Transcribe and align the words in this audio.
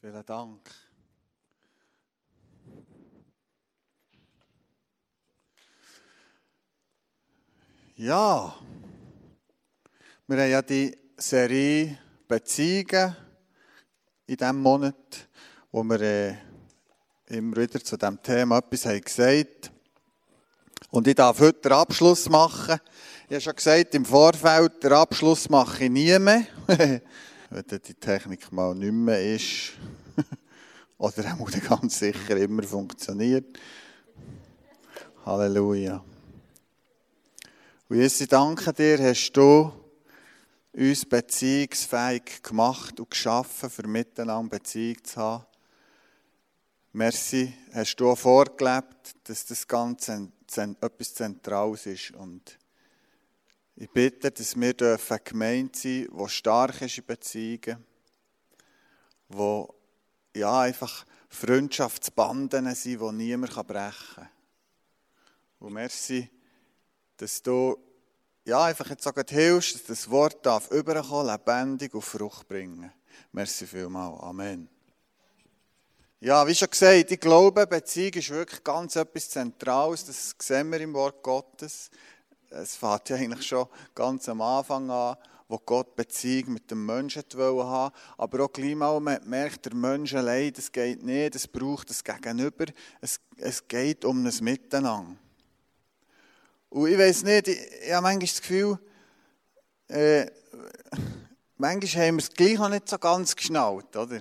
Vielen 0.00 0.24
Dank. 0.26 0.70
Ja, 7.96 8.54
wir 10.28 10.36
haben 10.36 10.50
ja 10.50 10.62
die 10.62 10.96
Serie 11.16 11.98
Beziehungen 12.28 13.16
in 14.28 14.36
diesem 14.36 14.62
Monat, 14.62 14.94
wo 15.72 15.82
wir 15.82 16.00
äh, 16.00 16.36
immer 17.26 17.56
wieder 17.56 17.82
zu 17.82 17.96
diesem 17.96 18.22
Thema 18.22 18.58
etwas 18.58 18.86
haben 18.86 19.00
gesagt 19.00 19.72
Und 20.90 21.08
ich 21.08 21.16
darf 21.16 21.40
heute 21.40 21.60
den 21.62 21.72
Abschluss 21.72 22.28
machen. 22.28 22.78
Ich 23.26 23.34
habe 23.34 23.40
schon 23.40 23.56
gesagt, 23.56 23.96
im 23.96 24.04
Vorfeld, 24.04 24.80
den 24.80 24.92
Abschluss 24.92 25.48
mache 25.48 25.86
ich 25.86 25.90
nie 25.90 26.16
mehr. 26.20 26.46
Wenn 27.50 27.64
die 27.66 27.94
Technik 27.94 28.52
mal 28.52 28.74
nicht 28.74 28.92
mehr 28.92 29.34
ist. 29.34 29.72
Oder 30.98 31.34
auch 31.40 31.50
ganz 31.50 31.98
sicher 31.98 32.36
immer 32.36 32.62
funktioniert. 32.62 33.58
Halleluja. 35.24 36.04
Und 37.88 37.96
Jesus, 37.96 38.20
ich 38.20 38.28
danke 38.28 38.72
dir, 38.74 38.98
hast 38.98 39.32
du 39.32 39.72
uns 40.74 41.06
beziehungsfähig 41.06 42.42
gemacht 42.42 43.00
und 43.00 43.10
geschaffen, 43.10 43.70
für 43.70 43.86
miteinander 43.86 44.58
Beziehung 44.58 45.02
zu 45.02 45.16
haben. 45.16 45.46
Merci, 46.92 47.54
hast 47.72 47.96
du 47.96 48.10
auch 48.10 48.18
vorgelebt, 48.18 49.14
dass 49.24 49.46
das 49.46 49.66
Ganze 49.66 50.28
etwas 50.56 51.14
Zentrales 51.14 51.86
ist. 51.86 52.10
Und 52.10 52.58
ich 53.80 53.88
bitte, 53.90 54.32
dass 54.32 54.56
wir 54.56 54.74
eine 54.80 55.20
Gemeinde 55.22 55.78
sein 55.78 56.08
die 56.10 56.28
stark 56.28 56.82
ist 56.82 56.98
in 56.98 57.06
Beziehungen, 57.06 57.86
wo 59.28 59.72
ja, 60.34 60.62
einfach 60.62 61.06
Freundschaftsbanden 61.28 62.74
sind, 62.74 63.00
die 63.00 63.12
niemand 63.12 63.54
brechen 63.68 64.14
kann. 64.16 64.28
Und 65.60 65.74
merci, 65.74 66.28
dass 67.18 67.40
du 67.40 67.76
ja, 68.44 68.64
einfach 68.64 68.90
jetzt 68.90 69.04
sagen 69.04 69.24
hilfst, 69.28 69.74
dass 69.74 69.84
das 69.84 70.10
Wort 70.10 70.44
darf 70.44 70.72
überkommen, 70.72 71.28
lebendig 71.28 71.94
und 71.94 72.02
Frucht 72.02 72.48
bringen. 72.48 72.92
Merci 73.30 73.64
vielmals. 73.64 74.20
Amen. 74.20 74.68
Ja, 76.18 76.44
wie 76.48 76.54
schon 76.54 76.70
gesagt, 76.70 77.12
ich 77.12 77.20
glaube, 77.20 77.64
Beziehung 77.68 78.14
ist 78.14 78.30
wirklich 78.30 78.64
ganz 78.64 78.96
etwas 78.96 79.30
Zentrales. 79.30 80.04
Das 80.04 80.34
sehen 80.40 80.72
wir 80.72 80.80
im 80.80 80.94
Wort 80.94 81.22
Gottes. 81.22 81.90
Es 82.50 82.76
fängt 82.76 83.08
ja 83.10 83.16
eigentlich 83.16 83.46
schon 83.46 83.66
ganz 83.94 84.28
am 84.28 84.40
Anfang 84.40 84.90
an, 84.90 85.16
wo 85.48 85.58
Gott 85.58 85.96
Beziehung 85.96 86.54
mit 86.54 86.70
dem 86.70 86.84
Menschen 86.84 87.22
haben 87.34 87.92
Aber 88.16 88.44
auch 88.44 88.52
gleich 88.52 88.74
mal 88.74 89.00
man 89.00 89.26
merkt, 89.28 89.66
der 89.66 89.74
Mensch 89.74 90.14
allein, 90.14 90.52
das 90.52 90.70
geht 90.70 91.02
nicht, 91.02 91.34
es 91.34 91.48
braucht 91.48 91.90
das 91.90 92.04
Gegenüber. 92.04 92.66
Es, 93.00 93.20
es 93.36 93.66
geht 93.66 94.04
um 94.04 94.24
ein 94.24 94.32
Miteinander. 94.40 95.16
Und 96.70 96.88
ich 96.88 96.98
weiß 96.98 97.22
nicht, 97.24 97.48
ich, 97.48 97.58
ich 97.86 97.92
habe 97.92 98.02
manchmal 98.02 98.26
das 98.26 98.40
Gefühl, 98.40 98.78
äh, 99.88 100.26
manchmal 101.56 102.06
haben 102.06 102.16
wir 102.16 102.22
es 102.22 102.30
gleich 102.30 102.58
noch 102.58 102.68
nicht 102.68 102.88
so 102.88 102.98
ganz 102.98 103.34
geschnallt, 103.34 103.96
oder? 103.96 104.20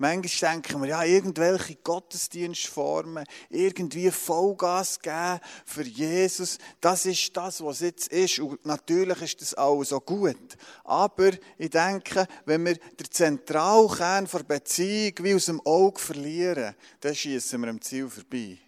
Manchmal 0.00 0.52
denken 0.52 0.82
wir, 0.82 0.88
ja, 0.90 1.02
irgendwelche 1.02 1.74
Gottesdienstformen, 1.76 3.24
irgendwie 3.50 4.12
Vollgas 4.12 5.00
geben 5.00 5.40
für 5.66 5.82
Jesus, 5.82 6.58
das 6.80 7.04
ist 7.04 7.36
das, 7.36 7.62
was 7.64 7.80
jetzt 7.80 8.06
ist. 8.08 8.38
Und 8.38 8.64
natürlich 8.64 9.20
ist 9.22 9.42
das 9.42 9.54
auch 9.56 9.82
so 9.82 10.00
gut. 10.00 10.56
Aber 10.84 11.30
ich 11.56 11.70
denke, 11.70 12.28
wenn 12.46 12.64
wir 12.64 12.74
den 12.74 13.10
Zentralkern 13.10 14.28
der 14.32 14.44
Beziehung 14.44 15.14
wie 15.22 15.34
aus 15.34 15.46
dem 15.46 15.60
Auge 15.66 16.00
verlieren, 16.00 16.76
dann 17.00 17.14
schießen 17.14 17.60
wir 17.60 17.68
am 17.68 17.80
Ziel 17.80 18.08
vorbei. 18.08 18.67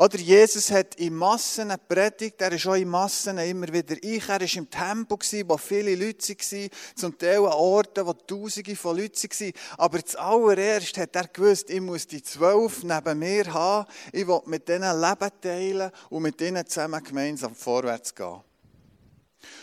Oder 0.00 0.18
Jesus 0.18 0.70
hat 0.70 0.94
in 0.94 1.16
Massen 1.16 1.74
predigt, 1.88 2.40
er 2.40 2.52
ist 2.52 2.68
auch 2.68 2.74
in 2.74 2.88
Massen 2.88 3.36
immer 3.38 3.66
wieder 3.66 3.96
ich. 4.00 4.28
Er 4.28 4.40
war 4.40 4.54
im 4.54 4.70
Tempo, 4.70 5.18
wo 5.18 5.56
viele 5.56 5.96
Leute 5.96 6.34
waren, 6.34 6.70
zum 6.94 7.18
Teil 7.18 7.38
an 7.38 7.52
Orten, 7.52 8.06
wo 8.06 8.12
Tausende 8.12 8.76
von 8.76 8.96
Leuten 8.96 9.28
waren. 9.28 9.52
Aber 9.76 10.04
zuallererst 10.04 10.98
hat 10.98 11.16
er 11.16 11.26
gewusst, 11.26 11.68
ich 11.68 11.80
muss 11.80 12.06
die 12.06 12.22
zwölf 12.22 12.84
neben 12.84 13.18
mir 13.18 13.52
haben, 13.52 13.90
ich 14.12 14.24
will 14.24 14.40
mit 14.46 14.68
denen 14.68 15.00
Leben 15.00 15.30
teilen 15.40 15.90
und 16.10 16.22
mit 16.22 16.40
ihnen 16.40 16.64
zusammen 16.64 17.02
gemeinsam 17.02 17.56
vorwärts 17.56 18.14
gehen. 18.14 18.47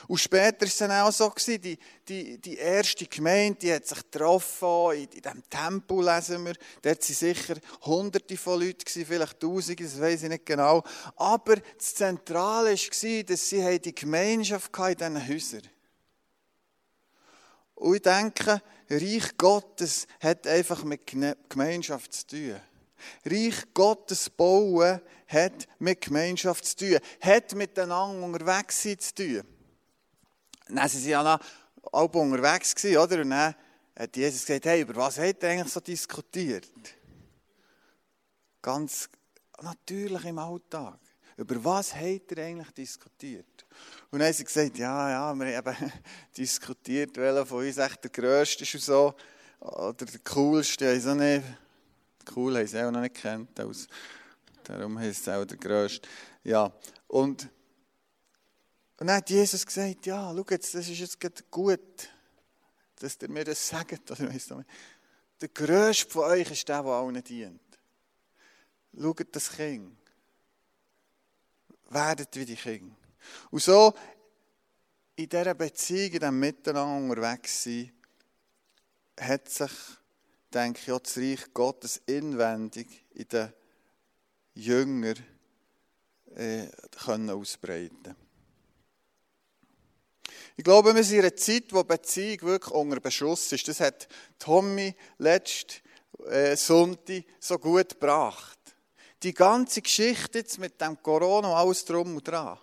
Und 0.08 0.20
später 0.20 0.62
war 0.62 0.68
es 0.68 0.78
dann 0.78 0.92
auch 0.92 1.12
so, 1.12 1.32
die, 1.48 1.78
die, 2.08 2.38
die 2.40 2.58
erste 2.58 3.06
Gemeinde, 3.06 3.60
die 3.60 3.74
hat 3.74 3.88
sich 3.88 3.98
getroffen, 3.98 4.92
in, 4.94 5.04
in 5.04 5.22
diesem 5.22 5.50
Tempel 5.50 6.06
lesen 6.06 6.46
wir, 6.46 6.54
dort 6.82 7.02
waren 7.02 7.16
sicher 7.16 7.56
hunderte 7.86 8.38
von 8.38 8.62
Leuten, 8.62 9.06
vielleicht 9.06 9.40
tausende, 9.40 9.84
das 9.84 10.00
weiß 10.00 10.24
ich 10.24 10.30
nicht 10.30 10.46
genau. 10.46 10.84
Aber 11.16 11.56
das 11.56 11.96
Zentrale 11.96 12.72
war, 12.72 13.24
dass 13.24 13.50
sie 13.50 13.80
die 13.80 13.96
Gemeinschaft 13.96 14.72
in 14.78 14.96
diesen 14.96 15.28
Häusern 15.28 15.70
Und 17.76 17.96
ich 17.96 18.02
denke, 18.02 18.62
Reich 18.90 19.38
Gottes 19.38 20.08
hat 20.20 20.48
einfach 20.48 20.84
mit 20.84 21.02
Gemeinschaft 21.50 22.14
zu 22.14 22.28
tun. 22.28 22.62
Reich 23.26 23.74
Gottes 23.74 24.30
bauen 24.30 25.02
hat 25.28 25.68
mit 25.80 26.02
Gemeinschaft 26.02 26.66
zu 26.66 26.78
tun, 26.78 27.00
hat 27.22 27.54
miteinander 27.56 28.26
unterwegs 28.26 28.84
sein 28.84 29.00
zu 29.00 29.16
tun. 29.16 29.55
Dann 30.68 30.90
sie 30.90 31.10
ja 31.10 31.24
noch 31.24 31.40
alle 31.92 32.10
unterwegs, 32.10 32.74
oder? 32.86 33.22
Und 33.22 33.30
dann 33.30 33.56
hat 33.98 34.18
Jesus 34.18 34.46
gesagt, 34.46 34.66
hey, 34.66 34.82
über 34.82 34.96
was 34.96 35.20
habt 35.20 35.44
ihr 35.44 35.50
eigentlich 35.50 35.72
so 35.72 35.80
diskutiert? 35.80 36.70
Ganz 38.62 39.10
natürlich 39.62 40.26
im 40.26 40.40
Alltag. 40.40 41.00
Über 41.38 41.64
was 41.64 41.94
habt 41.94 42.32
ihr 42.32 42.44
eigentlich 42.44 42.72
diskutiert? 42.72 43.66
Und 44.10 44.20
dann 44.20 44.28
haben 44.28 44.34
sie 44.34 44.44
gesagt, 44.44 44.78
ja, 44.78 45.10
ja, 45.10 45.36
wir 45.36 45.58
haben 45.58 45.76
eben 45.76 45.92
diskutiert, 46.38 47.16
welcher 47.18 47.46
von 47.46 47.66
uns 47.66 47.78
echt 47.78 48.04
der 48.04 48.12
Größte 48.12 48.64
ist 48.64 48.76
und 48.76 48.82
so. 48.82 49.16
Oder 49.60 50.06
der 50.06 50.20
Coolste, 50.20 50.94
ich 50.94 51.04
so 51.04 51.14
nicht. 51.14 51.44
Cool 52.36 52.58
haben 52.58 52.68
sie 52.68 52.82
auch 52.82 52.92
noch 52.92 53.02
nicht 53.02 53.16
kennt. 53.16 53.50
Darum 54.64 54.98
heißt 54.98 55.28
es 55.28 55.30
auch 55.30 55.46
der 55.46 55.58
Größte. 55.58 56.08
Ja, 56.44 56.72
und 57.08 57.50
und 58.98 59.08
dann 59.08 59.18
hat 59.18 59.30
Jesus 59.30 59.66
gesagt, 59.66 60.06
ja, 60.06 60.34
schau 60.34 60.46
jetzt, 60.50 60.74
das 60.74 60.88
ist 60.88 61.00
jetzt 61.00 61.52
gut, 61.52 62.10
dass 63.00 63.18
ihr 63.22 63.30
mir 63.30 63.44
das 63.44 63.68
sagt. 63.68 64.10
Der 64.10 65.50
Größte 65.50 66.10
von 66.10 66.24
euch 66.24 66.50
ist 66.50 66.68
der, 66.70 66.82
der 66.82 66.92
allen 66.92 67.22
dient. 67.24 67.62
Schaut 68.98 69.36
das 69.36 69.52
Kind. 69.52 69.98
Werdet 71.90 72.36
wie 72.36 72.46
die 72.46 72.56
Kinder. 72.56 72.96
Und 73.52 73.62
so 73.62 73.94
in 75.18 75.28
dieser 75.28 75.54
Beziehung, 75.54 76.14
in 76.14 76.20
diesem 76.20 76.40
Miteinander 76.40 77.14
unterwegs 77.14 77.64
sein, 77.64 77.92
hat 79.20 79.50
sich, 79.50 79.72
denke 80.54 80.80
ich, 80.82 80.92
auch 80.92 81.00
das 81.00 81.18
Reich 81.18 81.54
Gottes 81.54 82.02
inwendig 82.06 83.06
in 83.14 83.28
den 83.28 83.54
Jüngern 84.54 85.18
äh, 86.36 86.68
können 87.04 87.30
ich 90.58 90.64
glaube, 90.64 90.96
wir 90.96 91.04
sind 91.04 91.18
in 91.18 91.26
einer 91.26 91.36
Zeit, 91.36 91.66
wo 91.72 91.84
Beziehung 91.84 92.42
wirklich 92.44 92.74
unter 92.74 93.00
Beschuss 93.02 93.52
ist. 93.52 93.68
Das 93.68 93.82
hat 93.82 94.08
Tommy 94.40 94.96
letzten 95.18 95.82
äh, 96.30 96.56
Sonntag 96.56 97.26
so 97.40 97.60
gut 97.60 97.90
gebracht. 97.90 98.58
Die 99.24 99.34
ganze 99.34 99.82
Geschichte 99.82 100.40
jetzt 100.40 100.58
mit 100.58 100.80
dem 100.80 101.02
Corona 101.02 101.50
und 101.50 101.56
alles 101.56 101.84
drum 101.84 102.16
und 102.16 102.28
dran, 102.28 102.58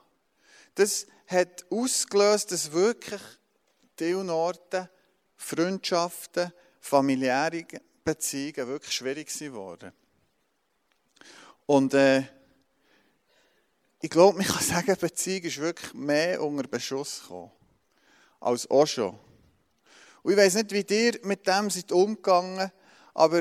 das 0.75 1.07
hat 1.27 1.67
ausgelöst, 1.71 2.53
dass 2.53 2.73
wirklich 2.73 3.21
Teilnorten, 3.97 4.89
Freundschaften, 5.37 6.53
familiäre 6.81 7.67
Beziehungen 8.05 8.69
wirklich 8.69 8.95
schwierig 8.95 9.39
geworden. 9.39 9.93
Und 11.67 11.93
äh, 11.95 12.23
ich 14.01 14.11
glaube, 14.11 14.39
man 14.39 14.47
kann 14.47 14.63
sagen, 14.63 14.97
Beziehung 14.99 15.43
ist 15.43 15.59
wirklich 15.59 15.93
mehr 15.93 16.43
unter 16.43 16.67
Beschuss 16.67 17.21
gekommen 17.23 17.51
als 18.43 18.69
schon. 18.91 19.19
Und 20.23 20.33
ich 20.33 20.37
weiß 20.39 20.55
nicht, 20.55 20.73
wie 20.73 20.95
ihr 20.95 21.19
mit 21.23 21.47
dem 21.47 21.71
seid 21.71 21.91
umgegangen, 21.93 22.71
aber 23.15 23.41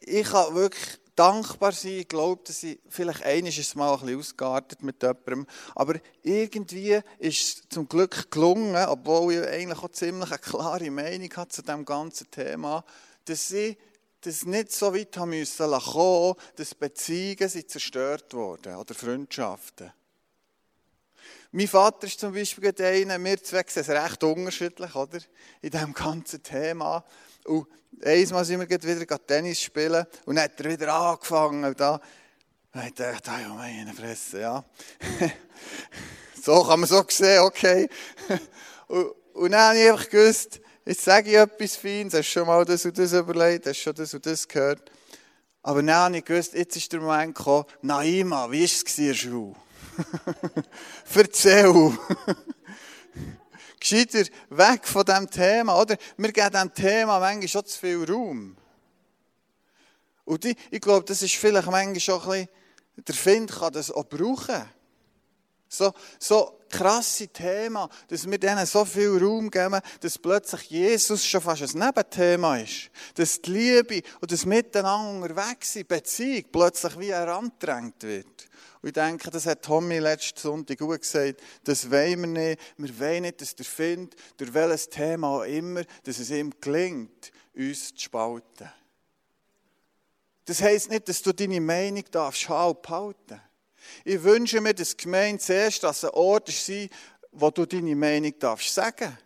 ich 0.00 0.24
kann 0.24 0.54
wirklich 0.54 1.00
dankbar 1.16 1.72
sein. 1.72 1.98
Ich 1.98 2.08
glaube, 2.08 2.42
dass 2.44 2.62
ich 2.62 2.80
vielleicht 2.88 3.22
einiges 3.22 3.74
Mal 3.74 3.92
ein 3.92 4.00
bisschen 4.00 4.18
ausgeartet 4.18 4.82
mit 4.82 5.02
jemandem. 5.02 5.46
Aber 5.74 5.94
irgendwie 6.22 7.00
ist 7.18 7.40
es 7.40 7.68
zum 7.68 7.88
Glück 7.88 8.30
gelungen, 8.30 8.76
obwohl 8.86 9.34
ich 9.34 9.46
eigentlich 9.46 9.78
auch 9.82 9.90
ziemlich 9.90 10.30
eine 10.30 10.38
klare 10.38 10.90
Meinung 10.90 11.30
hatte 11.36 11.56
zu 11.56 11.62
diesem 11.62 11.84
ganzen 11.84 12.30
Thema, 12.30 12.84
dass 13.24 13.50
ich 13.50 13.76
das 14.20 14.44
nicht 14.44 14.72
so 14.72 14.94
weit 14.94 15.16
haben 15.16 15.30
müssen 15.30 15.70
kommen, 15.70 16.34
dass 16.56 16.74
Beziehungen 16.74 17.68
zerstört 17.68 18.32
wurden 18.34 18.76
oder 18.76 18.94
Freundschaften. 18.94 19.92
Mein 21.54 21.68
Vater 21.68 22.06
ist 22.06 22.18
zum 22.18 22.32
Beispiel 22.32 22.72
einer, 22.78 23.22
wir 23.22 23.42
zwei 23.42 23.62
sehen 23.66 23.82
es 23.82 23.88
recht 23.90 24.24
unterschiedlich, 24.24 24.94
oder? 24.94 25.18
In 25.60 25.70
diesem 25.70 25.92
ganzen 25.92 26.42
Thema. 26.42 27.04
Und 27.44 27.66
einmal 28.02 28.44
sind 28.46 28.58
wir 28.58 28.82
wieder 28.82 29.26
Tennis 29.26 29.60
spielen 29.60 30.06
und 30.24 30.36
dann 30.36 30.44
hat 30.44 30.58
er 30.58 30.70
wieder 30.70 30.94
angefangen. 30.94 31.62
Und 31.66 31.78
da, 31.78 32.00
und 32.72 32.84
ich 32.86 32.94
dachte, 32.94 33.30
ah, 33.30 33.40
ja, 33.40 33.48
meine 33.48 33.92
Fresse, 33.92 34.40
ja. 34.40 34.64
so 36.42 36.64
kann 36.64 36.80
man 36.80 36.88
so 36.88 37.04
sehen, 37.06 37.40
okay. 37.40 37.86
und, 38.88 39.12
und 39.34 39.50
dann 39.50 39.60
habe 39.60 39.78
ich 39.78 39.90
einfach 39.90 40.08
gewusst, 40.08 40.58
jetzt 40.86 41.04
sage 41.04 41.28
ich 41.28 41.36
etwas 41.36 41.76
Feines, 41.76 42.14
hast 42.14 42.28
du 42.28 42.32
schon 42.32 42.46
mal 42.46 42.64
das 42.64 42.86
und 42.86 42.96
das 42.96 43.12
überlegt, 43.12 43.66
hast 43.66 43.78
du 43.78 43.82
schon 43.82 43.94
das 43.94 44.14
und 44.14 44.24
das 44.24 44.48
gehört. 44.48 44.90
Aber 45.62 45.82
dann 45.82 45.94
habe 45.94 46.16
ich 46.16 46.24
gewusst, 46.24 46.54
jetzt 46.54 46.76
ist 46.76 46.90
der 46.90 47.00
Moment 47.00 47.34
gekommen, 47.34 47.66
Naima, 47.82 48.50
wie 48.50 48.60
war 48.60 48.64
es 48.64 48.98
in 48.98 49.06
der 49.08 49.14
Schule? 49.14 49.54
Erzähl. 51.14 51.98
Gescheiter 53.80 54.24
weg 54.50 54.86
von 54.86 55.04
diesem 55.04 55.28
Thema, 55.28 55.80
oder? 55.80 55.96
Wir 56.16 56.32
geben 56.32 56.50
diesem 56.50 56.72
Thema 56.74 57.18
manchmal 57.18 57.48
schon 57.48 57.66
zu 57.66 57.78
viel 57.78 58.04
Raum. 58.04 58.56
Und 60.24 60.44
ich, 60.44 60.56
ich 60.70 60.80
glaube, 60.80 61.04
das 61.04 61.20
ist 61.22 61.34
vielleicht 61.34 61.68
manchmal 61.68 61.98
schon 62.00 62.20
ein 62.20 62.28
bisschen, 62.28 62.48
der 62.96 63.14
Find 63.14 63.50
kann 63.50 63.72
das 63.72 63.90
auch 63.90 64.04
brauchen. 64.04 64.62
So, 65.68 65.92
so 66.18 66.58
krasse 66.68 67.28
Thema, 67.28 67.88
dass 68.08 68.30
wir 68.30 68.38
denen 68.38 68.66
so 68.66 68.84
viel 68.84 69.18
Raum 69.18 69.50
geben, 69.50 69.80
dass 70.00 70.18
plötzlich 70.18 70.70
Jesus 70.70 71.24
schon 71.24 71.40
fast 71.40 71.62
ein 71.62 71.78
Nebenthema 71.78 72.58
ist. 72.58 72.90
Dass 73.14 73.40
die 73.40 73.50
Liebe 73.50 74.02
und 74.20 74.30
das 74.30 74.44
Miteinander 74.44 75.28
unterwegs 75.28 75.72
sein, 75.72 75.86
Beziehung, 75.86 76.44
plötzlich 76.52 76.98
wie 76.98 77.12
herandrängt 77.12 78.02
wird. 78.02 78.48
Und 78.82 78.88
ich 78.88 78.94
denke, 78.94 79.30
das 79.30 79.46
hat 79.46 79.62
Tommy 79.62 79.98
letzten 80.00 80.40
Sonntag 80.40 80.78
gut 80.78 81.00
gesagt, 81.00 81.40
das 81.62 81.88
wollen 81.88 82.20
wir 82.20 82.26
nicht. 82.26 82.60
Wir 82.76 82.98
wollen 82.98 83.22
nicht, 83.22 83.40
dass 83.40 83.54
der 83.54 83.64
findet, 83.64 84.16
durch 84.36 84.52
welches 84.52 84.88
Thema 84.88 85.28
auch 85.28 85.44
immer, 85.44 85.84
dass 86.02 86.18
es 86.18 86.30
ihm 86.30 86.52
gelingt, 86.60 87.30
uns 87.54 87.94
zu 87.94 88.00
spalten. 88.00 88.68
Das 90.44 90.60
heisst 90.60 90.90
nicht, 90.90 91.08
dass 91.08 91.22
du 91.22 91.32
deine 91.32 91.60
Meinung 91.60 92.02
darfst 92.10 92.48
halten. 92.48 93.40
Ich 94.04 94.20
wünsche 94.22 94.60
mir, 94.60 94.74
dass 94.74 94.96
die 94.96 95.04
Gemeinde 95.04 95.40
zuerst 95.40 95.84
dass 95.84 96.04
ein 96.04 96.10
Ort 96.10 96.50
sei, 96.50 96.90
wo 97.30 97.50
du 97.50 97.64
deine 97.64 97.94
Meinung 97.94 98.36
darfst 98.40 98.74
sagen. 98.74 99.16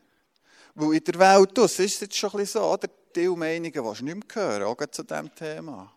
Weil 0.74 0.96
in 0.96 1.04
der 1.04 1.18
Welt 1.18 1.56
das 1.56 1.78
ist 1.78 2.02
jetzt 2.02 2.16
schon 2.16 2.30
ein 2.32 2.38
bisschen 2.38 2.60
so, 2.60 2.72
oder? 2.72 2.88
Die 3.14 3.28
Meinungen 3.28 3.72
willst 3.74 4.02
du 4.02 4.04
nicht 4.04 4.36
mehr 4.36 4.44
hören, 4.44 4.62
auch 4.64 4.86
zu 4.90 5.02
diesem 5.02 5.34
Thema. 5.34 5.95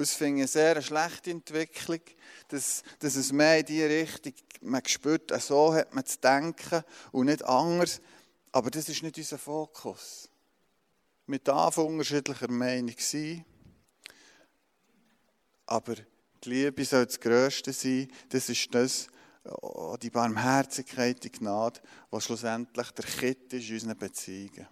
Und 0.00 0.04
es 0.04 0.14
finde 0.14 0.38
eine 0.38 0.48
sehr 0.48 0.80
schlechte 0.80 1.30
Entwicklung, 1.30 2.00
dass, 2.48 2.82
dass 3.00 3.16
es 3.16 3.32
mehr 3.32 3.58
in 3.58 3.66
diese 3.66 3.86
Richtung, 3.86 4.32
man 4.62 4.80
spürt, 4.86 5.30
so 5.42 5.74
hat 5.74 5.94
man 5.94 6.06
zu 6.06 6.18
denken 6.18 6.82
und 7.12 7.26
nicht 7.26 7.44
anders. 7.44 8.00
Aber 8.50 8.70
das 8.70 8.88
ist 8.88 9.02
nicht 9.02 9.18
unser 9.18 9.36
Fokus. 9.36 10.30
Wir 11.26 11.38
dürfen 11.40 11.84
unterschiedlicher 11.84 12.50
Meinung 12.50 12.94
sein, 12.96 13.44
aber 15.66 15.96
die 16.44 16.48
Liebe 16.48 16.82
soll 16.86 17.04
das 17.04 17.20
Größte 17.20 17.74
sein. 17.74 18.10
Das 18.30 18.48
ist 18.48 18.74
das, 18.74 19.06
oh, 19.44 19.98
die 20.00 20.08
Barmherzigkeit, 20.08 21.22
die 21.22 21.30
Gnade, 21.30 21.78
was 22.10 22.24
schlussendlich 22.24 22.90
der 22.92 23.04
Kitt 23.04 23.52
ist 23.52 23.68
in 23.68 23.74
unseren 23.74 23.98
Beziehungen. 23.98 24.66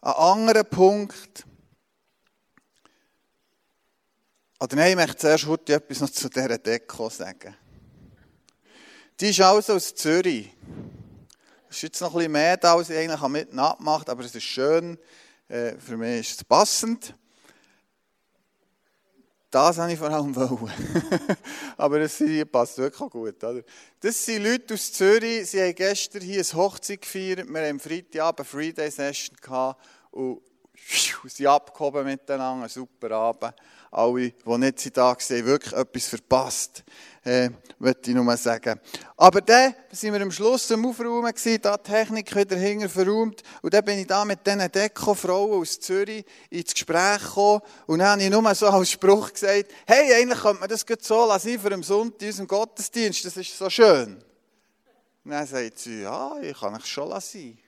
Ein 0.00 0.12
anderer 0.12 0.64
Punkt, 0.64 1.46
oder 4.62 4.76
nein, 4.76 4.90
ich 4.90 4.96
möchte 4.96 5.16
zuerst 5.16 5.46
heute 5.46 5.74
etwas 5.74 6.00
noch 6.02 6.10
zu 6.10 6.30
dieser 6.30 6.56
Deko 6.56 7.08
sagen. 7.08 7.56
Die 9.18 9.30
ist 9.30 9.40
also 9.40 9.72
aus 9.72 9.92
Zürich. 9.92 10.54
Das 11.66 11.78
ist 11.78 11.82
jetzt 11.82 12.00
noch 12.00 12.12
ein 12.12 12.18
bisschen 12.18 12.32
mehr 12.32 12.56
da, 12.58 12.76
als 12.76 12.88
ich 12.88 12.96
eigentlich 12.96 13.28
mit 13.28 13.58
abgemacht 13.58 14.08
aber 14.08 14.22
es 14.22 14.32
ist 14.32 14.44
schön. 14.44 14.96
Äh, 15.48 15.74
für 15.78 15.96
mich 15.96 16.20
ist 16.20 16.36
es 16.38 16.44
passend. 16.44 17.12
Das 19.50 19.78
habe 19.78 19.92
ich 19.92 19.98
vor 19.98 20.10
allem. 20.10 20.32
Aber 21.76 21.98
das 21.98 22.22
passt 22.50 22.78
wirklich 22.78 23.10
gut. 23.10 23.42
Oder? 23.42 23.62
Das 24.00 24.24
sind 24.24 24.44
Leute 24.44 24.74
aus 24.74 24.92
Zürich. 24.92 25.50
Sie 25.50 25.60
haben 25.60 25.74
gestern 25.74 26.22
hier 26.22 26.40
eine 26.40 26.62
Hochzeit 26.62 27.02
gefeiert. 27.02 27.48
Wir 27.48 27.68
haben 27.68 27.80
Freitagabend 27.80 28.40
eine 28.40 28.48
Friday-Session 28.48 29.36
gehabt. 29.42 29.84
Und 30.12 30.40
sie 31.26 31.48
abgehoben 31.48 32.04
miteinander. 32.04 32.68
Super 32.68 33.10
Abend 33.10 33.54
alle, 33.92 34.30
die 34.30 34.58
nicht 34.58 34.96
da 34.96 35.10
waren, 35.10 35.46
wirklich 35.46 35.72
etwas 35.74 36.06
verpasst, 36.06 36.82
äh, 37.24 37.50
möchte 37.78 38.10
ich 38.10 38.16
nur 38.16 38.36
sagen. 38.36 38.80
Aber 39.16 39.40
dann 39.42 39.74
sind 39.90 40.14
wir 40.14 40.20
am 40.22 40.30
Schluss 40.30 40.72
am 40.72 40.86
Aufräumen 40.86 41.32
gewesen, 41.32 41.60
da 41.60 41.76
die 41.76 41.90
Technik 41.90 42.34
wieder 42.34 42.56
hinter 42.56 42.88
verräumt, 42.88 43.42
und 43.60 43.74
dann 43.74 43.84
bin 43.84 43.98
ich 43.98 44.06
da 44.06 44.24
mit 44.24 44.46
diesen 44.46 44.72
Deko-Frauen 44.72 45.60
aus 45.60 45.78
Zürich 45.78 46.24
ins 46.48 46.72
Gespräch 46.72 47.22
gekommen, 47.22 47.60
und 47.86 47.98
dann 47.98 48.08
habe 48.08 48.22
ich 48.22 48.30
nur 48.30 48.54
so 48.54 48.66
als 48.68 48.90
Spruch 48.90 49.32
gesagt, 49.32 49.70
hey, 49.86 50.14
eigentlich 50.14 50.40
könnte 50.40 50.60
man 50.60 50.68
das 50.70 50.86
so 51.00 51.26
lassen 51.26 51.58
für 51.58 51.72
am 51.72 51.82
Sonntag 51.82 52.26
unserem 52.26 52.48
Gottesdienst, 52.48 53.24
das 53.26 53.36
ist 53.36 53.56
so 53.56 53.68
schön. 53.68 54.24
Und 55.24 55.30
dann 55.30 55.46
sagt 55.46 55.78
sie, 55.78 56.02
ja, 56.02 56.36
ich 56.40 56.58
kann 56.58 56.74
es 56.74 56.88
schon 56.88 57.10
lassen. 57.10 57.58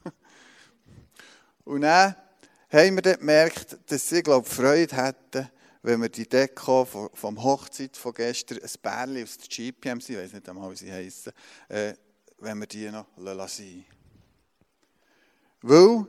und 1.64 1.82
dann 1.82 2.16
haben 2.72 2.94
wir 2.96 3.02
dann 3.02 3.18
gemerkt, 3.18 3.76
dass 3.86 4.08
sie, 4.08 4.22
glaube 4.22 4.46
ich, 4.48 4.52
Freude 4.52 4.96
hätten, 4.96 5.50
wenn 5.86 6.02
wir 6.02 6.08
die 6.08 6.28
Deko 6.28 6.84
vom 6.84 7.40
Hochzeit 7.44 7.96
von 7.96 8.12
gestern, 8.12 8.58
ein 8.58 8.70
Bärli 8.82 9.22
aus 9.22 9.38
der 9.38 9.46
GPM, 9.46 9.98
ich 9.98 10.16
weiß 10.16 10.32
nicht 10.32 10.48
einmal, 10.48 10.72
wie 10.72 10.76
sie 10.76 10.92
heißen, 10.92 11.32
äh, 11.68 11.94
wenn 12.38 12.58
wir 12.58 12.66
die 12.66 12.90
noch 12.90 13.06
lassen. 13.16 13.84
Weil, 15.62 16.06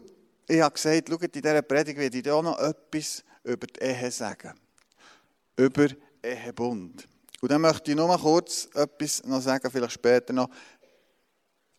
ich 0.48 0.62
habe 0.62 0.74
gesagt, 0.74 1.10
schaut, 1.10 1.24
in 1.24 1.42
dieser 1.44 1.62
Predigt 1.62 2.00
werde 2.00 2.18
ich 2.18 2.32
auch 2.32 2.42
noch 2.42 2.58
etwas 2.58 3.24
über 3.44 3.68
die 3.68 3.80
Ehe 3.80 4.10
sagen. 4.10 4.56
Über 5.56 5.90
Ehebund. 6.24 7.08
Und 7.40 7.52
dann 7.52 7.62
möchte 7.62 7.92
ich 7.92 7.98
nur 7.98 8.08
mal 8.08 8.18
kurz 8.18 8.68
etwas 8.74 9.24
noch 9.26 9.42
sagen, 9.42 9.70
vielleicht 9.70 9.94
später 9.94 10.34
noch. 10.34 10.50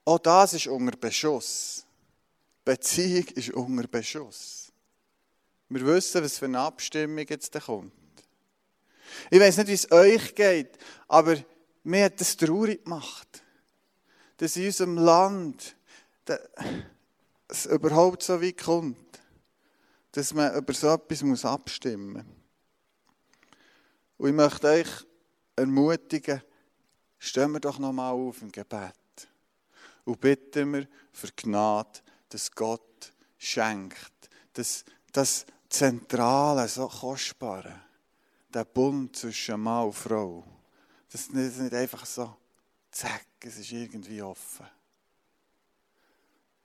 Auch 0.05 0.21
das 0.21 0.55
ist 0.55 0.69
unter 0.69 0.97
Beschuss. 0.97 1.85
Beziehung 2.65 3.27
ist 3.35 3.51
unter 3.51 3.89
Beschuss. 3.89 4.58
Wir 5.71 5.85
wissen, 5.87 6.23
was 6.23 6.39
für 6.39 6.47
eine 6.47 6.61
Abstimmung 6.61 7.27
jetzt 7.29 7.53
kommt. 7.61 7.93
Ich 9.31 9.41
weiß 9.41 9.59
nicht, 9.59 9.69
wie 9.69 9.75
es 9.75 9.91
euch 9.93 10.35
geht, 10.35 10.79
aber 11.09 11.37
mir 11.85 12.07
hat 12.07 12.21
das 12.21 12.37
traurig 12.37 12.85
gemacht, 12.85 13.43
dass 14.39 14.57
in 14.57 14.67
unserem 14.67 14.97
Land 14.97 15.77
es 17.49 17.67
überhaupt 17.67 18.23
so 18.23 18.41
weit 18.41 18.59
kommt, 18.59 19.21
dass 20.13 20.35
man 20.35 20.55
über 20.55 20.73
so 20.73 20.93
etwas 20.95 21.45
abstimmen 21.45 22.13
muss. 22.13 22.25
Und 24.19 24.29
ich 24.29 24.35
möchte 24.35 24.69
euch 24.69 24.89
ermutigen, 25.57 26.43
stehen 27.19 27.53
wir 27.53 27.61
doch 27.61 27.79
nochmal 27.79 28.13
auf 28.13 28.43
im 28.43 28.53
Gebet 28.53 28.95
und 30.05 30.21
bitten 30.21 30.73
wir 30.73 30.89
für 31.13 31.29
Gnade, 31.37 32.01
dass 32.29 32.51
Gott 32.53 33.13
schenkt, 33.39 34.29
dass, 34.55 34.85
dass 35.13 35.47
Zentrale, 35.69 36.67
so 36.69 36.89
Kostbare, 36.89 37.81
der 38.53 38.65
Bund 38.65 39.15
zwischen 39.15 39.61
Mann 39.61 39.87
und 39.87 39.93
Frau, 39.93 40.45
das 41.11 41.23
ist 41.23 41.33
nicht 41.33 41.75
einfach 41.75 42.07
so, 42.07 42.37
zack, 42.91 43.27
es 43.41 43.59
ist 43.59 43.73
irgendwie 43.73 44.23
offen. 44.23 44.67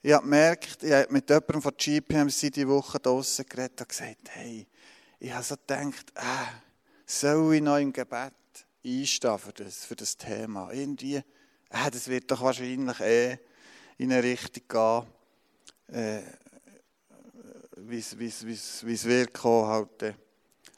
Ich 0.02 0.12
habe 0.12 0.24
gemerkt, 0.24 0.84
ich 0.84 0.92
habe 0.92 1.12
mit 1.14 1.30
jemandem 1.30 1.62
von 1.62 1.74
GPMC 1.78 2.52
die 2.52 2.68
Woche 2.68 3.00
draußen 3.00 3.46
geredet 3.46 3.80
und 3.80 3.90
gesagt, 3.90 4.30
hey, 4.32 4.68
ich 5.20 5.32
habe 5.32 5.44
so 5.44 5.56
gedacht, 5.56 6.12
äh, 6.16 6.46
soll 7.06 7.56
ich 7.56 7.62
noch 7.62 7.78
im 7.78 7.94
Gebet 7.94 8.34
einstehen 8.86 9.40
für 9.40 9.54
das, 9.54 9.86
für 9.86 9.96
das 9.96 10.18
Thema? 10.18 10.72
Irgendwie, 10.72 11.16
äh, 11.16 11.92
das 11.92 12.08
wird 12.08 12.30
doch 12.30 12.42
wahrscheinlich 12.42 13.00
eh 13.00 13.38
in 13.98 14.12
eine 14.12 14.24
Richtung 14.24 14.64
gehen, 14.68 15.06
äh, 15.96 16.22
es 17.90 19.06
wird 19.06 19.34
kommen. 19.34 19.68
Halt. 19.68 20.04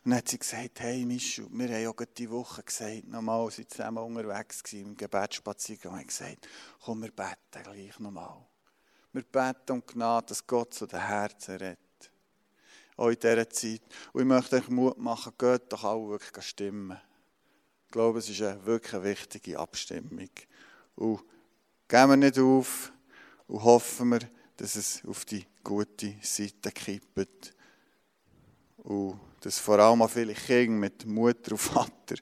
Und 0.06 0.12
dann 0.12 0.20
hat 0.20 0.30
sie 0.30 0.38
gesagt, 0.38 0.80
hey 0.82 1.04
Michu, 1.04 1.48
wir 1.50 1.68
haben 1.68 1.88
auch 1.88 2.06
diese 2.16 2.30
Woche 2.30 2.62
gesagt, 2.62 3.08
nochmal, 3.08 3.50
sind 3.50 3.72
zusammen 3.72 3.98
unterwegs 3.98 4.62
gewesen, 4.62 4.90
im 4.90 4.98
Gebetsspaziergang, 4.98 5.94
und 5.94 6.00
haben 6.00 6.08
gesagt, 6.08 6.48
komm, 6.84 7.02
wir 7.02 7.12
beten 7.12 7.64
gleich 7.64 8.00
nochmal. 8.00 8.46
Wir 9.14 9.24
beten 9.24 9.72
um 9.72 9.84
Gnade, 9.86 10.28
dass 10.28 10.46
Gott 10.46 10.74
zu 10.74 10.86
den 10.86 11.00
Herzen 11.00 11.56
redet. 11.56 11.80
Auch 12.98 13.10
in 13.10 13.20
dieser 13.20 13.50
Zeit. 13.50 13.82
Und 14.14 14.22
ich 14.22 14.28
möchte 14.28 14.58
euch 14.58 14.68
Mut 14.70 14.98
machen, 15.00 15.34
geht 15.38 15.74
doch 15.74 15.84
alle 15.84 16.08
wirklich 16.08 16.46
stimmen. 16.46 17.00
Ich 17.86 17.92
glaube, 17.92 18.20
es 18.20 18.30
ist 18.30 18.42
eine 18.42 18.64
wirklich 18.66 19.04
wichtige 19.04 19.58
Abstimmung. 19.58 20.30
Und 20.96 21.24
gehen 21.88 22.10
wir 22.10 22.18
nicht 22.18 22.38
auf 22.38 22.92
und 23.48 23.64
hoffen 23.64 24.10
wir, 24.12 24.20
dass 24.58 24.76
es 24.76 25.04
auf 25.06 25.26
die 25.26 25.46
gute 25.64 26.16
Seite 26.22 26.72
kippt. 26.72 27.54
Und 28.78 29.20
dass 29.42 29.60
vor 29.60 29.80
allem 29.80 30.02
auch 30.02 30.10
viele 30.10 30.34
Kinder 30.34 30.72
mit 30.72 31.06
Mutter 31.06 31.52
und 31.52 31.58
Vater 31.58 32.16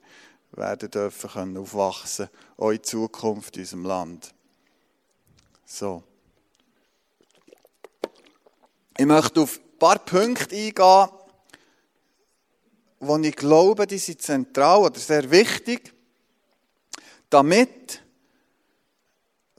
werden 0.52 0.92
dürfen 0.92 1.30
können 1.30 1.58
aufwachsen, 1.58 2.30
auch 2.58 2.72
in 2.72 2.84
Zukunft 2.84 3.56
in 3.58 3.64
unserem 3.64 3.86
Land. 3.86 4.34
So. 5.66 6.04
Ich 8.98 9.06
möchte 9.06 9.42
auf 9.42 9.60
ein 9.60 9.80
paar 9.80 10.00
Punkte 10.00 10.56
eingehen, 10.56 11.10
die 13.24 13.28
ich 13.28 13.36
glaube, 13.36 13.88
die 13.88 13.98
sind 13.98 14.22
zentral 14.22 14.82
oder 14.82 15.00
sehr 15.00 15.30
wichtig, 15.30 15.94
damit 17.30 18.02